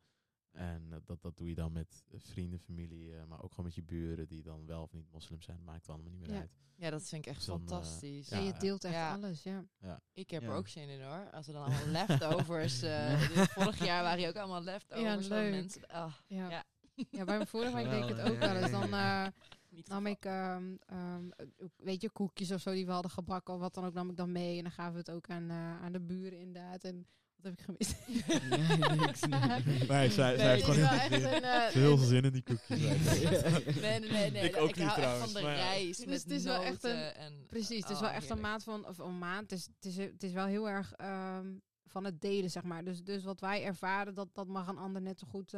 [0.52, 3.76] En eh, dat, dat doe je dan met vrienden, familie, eh, maar ook gewoon met
[3.76, 5.64] je buren die dan wel of niet moslim zijn.
[5.64, 6.40] Maakt allemaal niet meer Ja.
[6.40, 6.52] uit.
[6.76, 8.30] ja, dat vind ik echt Dus dan, eh, fantastisch.
[8.30, 9.14] ja, Ja, je deelt echt ja.
[9.14, 9.66] alles, ja.
[10.14, 10.56] Ik heb er Ja.
[10.56, 11.30] ook zin in hoor.
[11.32, 12.82] Als er dan allemaal leftovers...
[12.94, 15.52] eh, dit- vorig jaar waren hier ook allemaal leftovers van leuk.
[15.52, 15.88] mensen.
[15.88, 16.50] Ah, Ja.
[16.50, 16.64] Ja.
[17.10, 17.24] ja.
[17.24, 18.70] bij mijn vorige week deed ik het ook wel eens.
[18.70, 19.32] ja, Dan, ja, eh,
[19.74, 21.46] Niet nam ik, ehm, ehm, eh,
[21.78, 24.16] weet je, koekjes of zo die we hadden gebakken of wat dan ook, nam ik
[24.18, 24.58] dan mee.
[24.58, 26.84] En dan gaven we het ook aan, eh, aan de buren inderdaad.
[26.84, 27.96] En wat heb ik gemist?
[28.50, 29.88] Nee, niks, nee.
[29.88, 32.32] Nee, zij, zij heeft gewoon heel, veel zin- een, eh, heel veel een- zin in
[32.32, 32.80] die koekjes.
[33.82, 34.32] Nee, nee, nee.
[34.32, 36.44] nee Ik ook ik niet hou echt trouwens, van de rijst Dus met het is
[36.44, 37.46] wel echt noten en...
[37.48, 39.50] Precies, het is oh, wel echt een maand van, of een maand.
[39.52, 41.48] Het is, het is, het is wel heel erg ehm,
[41.88, 42.84] van het delen, zeg maar.
[42.84, 45.54] Dus, dus wat wij ervaren, dat, dat mag een ander net zo goed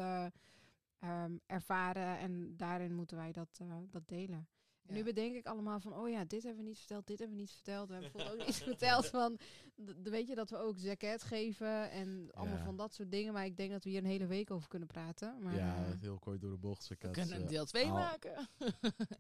[1.06, 2.18] eh, ehm, ervaren.
[2.18, 4.48] En daarin moeten wij dat, eh, dat delen.
[4.82, 4.94] Ja.
[4.94, 7.42] nu bedenk ik allemaal van, oh ja, dit hebben we niet verteld, dit hebben we
[7.42, 7.88] niet verteld.
[7.88, 9.38] We hebben bijvoorbeeld ook niet verteld van,
[10.04, 12.64] weet je, dat we ook zaket geven en allemaal Ja.
[12.64, 13.34] van dat soort dingen.
[13.34, 15.36] Maar ik denk dat we hier een hele week over kunnen praten.
[15.42, 16.88] Maar, ja, eh, heel kort door de bocht.
[16.88, 18.32] We kunnen een deel 2 al- maken.
[18.60, 18.76] ja,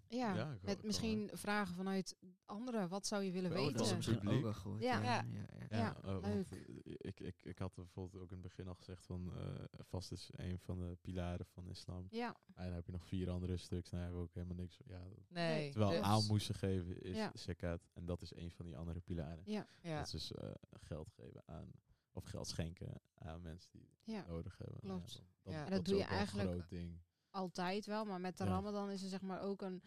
[0.10, 2.90] Ja, ik hoor- met ik misschien vragen vanuit anderen.
[2.90, 3.78] Wat zou je willen Oh, Oh, weten?
[3.78, 4.82] dat is misschien ook wel goed.
[4.82, 5.02] Ja.
[5.02, 5.26] Ja, Ja.
[5.32, 5.66] ja, ja.
[5.70, 6.48] Ja, Ja, eh, want, leuk.
[6.52, 9.64] eh, ik, ik, ik had er bijvoorbeeld ook in het begin al gezegd van eh,
[9.80, 12.08] vast is een van de pilaren van islam.
[12.10, 13.90] Ja, En dan heb je nog vier andere stuks.
[13.90, 14.78] Nou hebben we ook helemaal niks.
[14.88, 15.70] Ja, Nee.
[15.72, 17.32] terwijl dus- aan moesten geven is Ja.
[17.34, 17.82] zakat.
[17.94, 19.42] En dat is een van die andere pilaren.
[19.46, 19.98] ja, Ja.
[19.98, 21.72] Dat is dus eh, geld geven aan,
[22.12, 24.16] of geld schenken aan mensen die ja.
[24.18, 24.78] het nodig hebben.
[24.82, 25.14] Nou Klopt.
[25.16, 25.66] dan- dan- Ja.
[25.66, 27.00] En dat doe je eigenlijk- Een groot ding.
[27.30, 28.06] altijd wel.
[28.06, 28.50] Maar met de Ja.
[28.50, 29.82] Ramadan is er zeg maar ook een,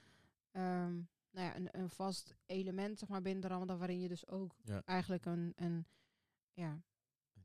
[0.51, 0.95] ehm,
[1.31, 3.79] nou ja, een, een vast element zeg maar, binnen de Ramadan.
[3.79, 4.83] Waarin je dus ook Ja.
[4.85, 5.87] eigenlijk een, een
[6.53, 6.83] ja,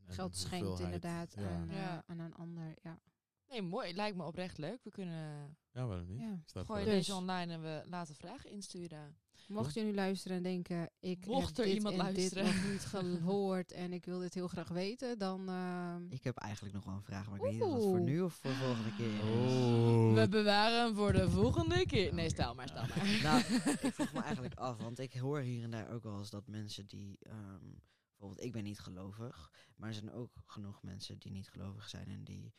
[0.06, 1.50] En- geld schenkt inderdaad Ja.
[1.50, 2.04] aan, eh, Ja.
[2.08, 2.74] aan een ander.
[2.82, 3.00] Ja.
[3.48, 3.94] Nee, mooi.
[3.94, 4.84] Lijkt me oprecht leuk.
[4.84, 6.20] We kunnen ja, waarom niet?
[6.20, 6.40] Ja.
[6.64, 9.18] Dus- deze online en we laten vragen insturen.
[9.48, 12.44] Mocht je nu luisteren en denken, ik Mocht heb er dit iemand en luisteren.
[12.46, 15.50] dit nog niet gehoord en ik wil dit heel graag weten, dan...
[15.50, 18.00] ehm, Ik heb eigenlijk nog wel een vraag, maar ik weet niet of dat voor
[18.02, 19.14] nu of voor de volgende keer.
[19.14, 19.22] is.
[19.22, 20.14] Oh.
[20.14, 22.14] We bewaren hem voor de volgende keer.
[22.14, 23.20] Nee, stel maar, stel maar.
[23.24, 23.40] Nou,
[23.82, 26.48] ik vroeg me eigenlijk af, want ik hoor hier en daar ook wel eens dat
[26.48, 27.66] mensen die, ehm,
[28.10, 32.08] bijvoorbeeld ik ben niet gelovig, maar er zijn ook genoeg mensen die niet gelovig zijn
[32.08, 32.54] en die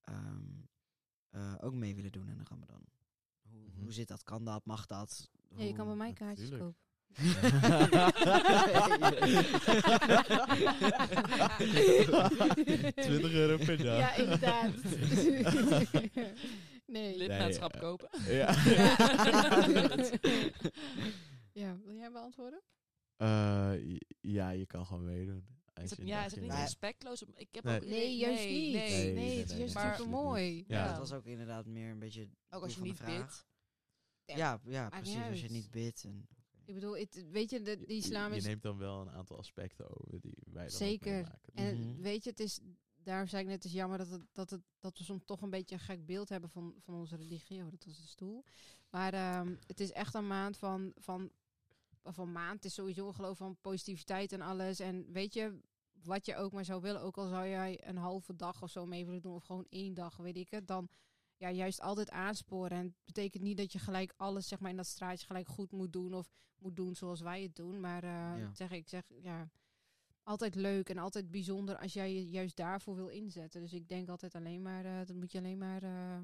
[0.00, 0.42] ehm,
[1.30, 2.82] eh, ook mee willen doen aan de Ramadan.
[3.50, 3.80] Hoe, Mhm.
[3.82, 4.22] hoe zit dat?
[4.22, 4.64] Kan dat?
[4.64, 5.30] Mag dat?
[5.56, 6.36] Ja, je kan bij mij natuurlijk.
[6.36, 6.76] kaartjes kopen.
[12.94, 13.98] 20 euro per dag.
[13.98, 14.72] Ja, inderdaad.
[16.86, 17.16] nee.
[17.16, 18.08] Lidmaatschap Nee, kopen.
[18.32, 18.52] Ja.
[21.52, 22.62] ja, wil jij beantwoorden?
[23.16, 25.46] Eh, j- ja, je kan gewoon meedoen.
[25.74, 27.22] Als Is het, je ja, is het niet nou- respectloos?
[27.34, 27.80] Ik heb Nee.
[27.80, 28.72] ook Nee, juist nee, niet.
[28.74, 30.54] Nee, Nee, Nee, nee, het is nee, juist nee, super absoluut mooi.
[30.56, 30.62] Ja.
[30.66, 30.88] Ja, Ja.
[30.88, 33.46] dat was ook inderdaad meer een beetje Ook als je niet bidt.
[34.26, 35.22] Ja, ja, precies.
[35.28, 36.04] Als je niet bidt.
[36.04, 36.26] En,
[36.64, 38.44] Ik bedoel, het, weet je, de, Je- je- islam je, is...
[38.44, 41.12] neemt dan wel een aantal aspecten over die wij dan Zeker.
[41.12, 41.38] meemaken.
[41.54, 42.00] En Mhm.
[42.00, 42.60] weet je, het is,
[42.94, 45.42] daarom zei ik net, het is jammer dat, het, dat, het, dat we soms toch
[45.42, 47.62] een beetje een gek beeld hebben van, van onze religie.
[47.62, 48.44] Oh, dat was de stoel.
[48.90, 51.30] Maar ehm, het is echt een maand van, van,
[52.02, 54.80] een maand, het is sowieso een geloof van positiviteit en alles.
[54.80, 55.60] En weet je,
[56.02, 58.86] wat je ook maar zou willen, ook al zou jij een halve dag of zo
[58.86, 60.88] mee willen doen, of gewoon één dag, weet ik het, dan
[61.36, 62.78] ja, juist altijd aansporen.
[62.78, 65.72] En het betekent niet dat je gelijk alles zeg maar, in dat straatje gelijk goed
[65.72, 66.28] moet doen of
[66.58, 67.80] moet doen zoals wij het doen.
[67.80, 68.10] Maar eh,
[68.40, 68.50] Ja.
[68.54, 69.48] zeg ik, zeg ja,
[70.22, 73.60] altijd leuk en altijd bijzonder als jij je juist daarvoor wil inzetten.
[73.60, 76.18] Dus ik denk altijd alleen maar, eh, dat moet je alleen maar, eh,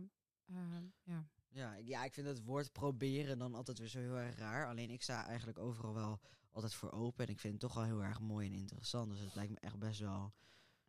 [1.02, 1.26] ja.
[1.48, 4.66] Ja, ik- ja, ik vind het woord proberen dan altijd weer zo heel erg raar.
[4.68, 7.24] Alleen ik sta eigenlijk overal wel altijd voor open.
[7.26, 9.10] En ik vind het toch wel heel erg mooi en interessant.
[9.10, 10.32] Dus het lijkt me echt best wel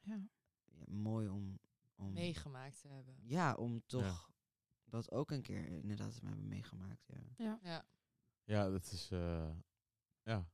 [0.02, 0.20] ja.
[0.66, 1.60] ja, mooi om,
[1.96, 2.14] om...
[2.14, 3.16] Meegemaakt te hebben.
[3.22, 4.32] Ja, om toch
[4.86, 7.06] dat ook een keer inderdaad te hebben meegemaakt.
[7.38, 7.60] Ja.
[7.64, 7.86] Ja.
[8.44, 9.12] Ja, dat is...
[9.12, 9.50] eh,
[10.24, 10.48] ja,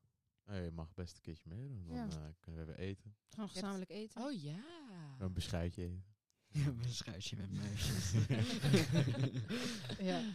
[0.45, 1.85] Nou, je mag best een keertje meedoen.
[1.87, 2.07] Dan Ja.
[2.09, 3.15] eh, kunnen we even eten.
[3.29, 4.23] Gewoon gezamenlijk eten.
[4.23, 4.59] Oh ja.
[5.19, 6.03] Een beschuitje eten.
[6.51, 8.13] Ja, een schuisje met muisjes.
[10.09, 10.21] Ja.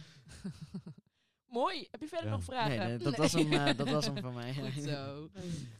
[1.45, 1.87] Mooi.
[1.91, 2.35] Heb je verder Ja.
[2.35, 2.77] nog vragen?
[2.77, 4.53] Nee, nee, dat, was hem, eh, dat was hem van mij.
[4.71, 5.29] Goed zo.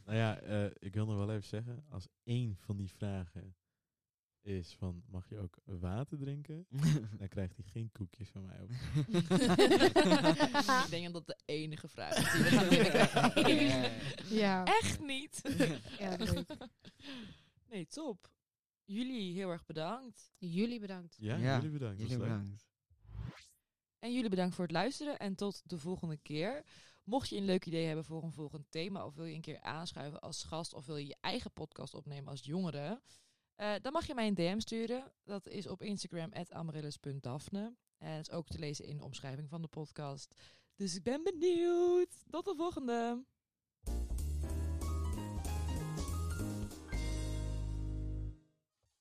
[0.05, 1.85] Nou ja, eh, ik wil nog wel even zeggen.
[1.89, 3.55] Als één van die vragen
[4.45, 5.03] is van...
[5.09, 6.67] Mag je ook water drinken?
[7.19, 8.69] Dan krijgt hij geen koekjes van mij op.
[10.83, 12.67] ik denk dat dat de enige vraag is die we gaan
[13.43, 14.35] binnenkrijgen.
[14.35, 14.65] Ja.
[14.65, 15.41] Echt niet.
[15.99, 16.17] Ja.
[17.69, 18.31] Nee, top.
[18.83, 20.31] Jullie heel erg bedankt.
[20.37, 21.15] Jullie bedankt.
[21.19, 22.01] Ja, Ja, jullie bedankt.
[22.01, 22.65] Jullie bedankt.
[23.99, 26.63] En jullie bedankt voor het luisteren en tot de volgende keer.
[27.03, 29.61] Mocht je een leuk idee hebben voor een volgend thema of wil je een keer
[29.61, 33.01] aanschuiven als gast of wil je je eigen podcast opnemen als jongere,
[33.55, 35.11] eh, dan mag je mij een DM sturen.
[35.23, 37.75] Dat is op Instagram amaryllis.daphne.
[37.97, 40.35] En dat is ook te lezen in de omschrijving van de podcast.
[40.75, 42.23] Dus ik ben benieuwd.
[42.29, 43.25] Tot de volgende.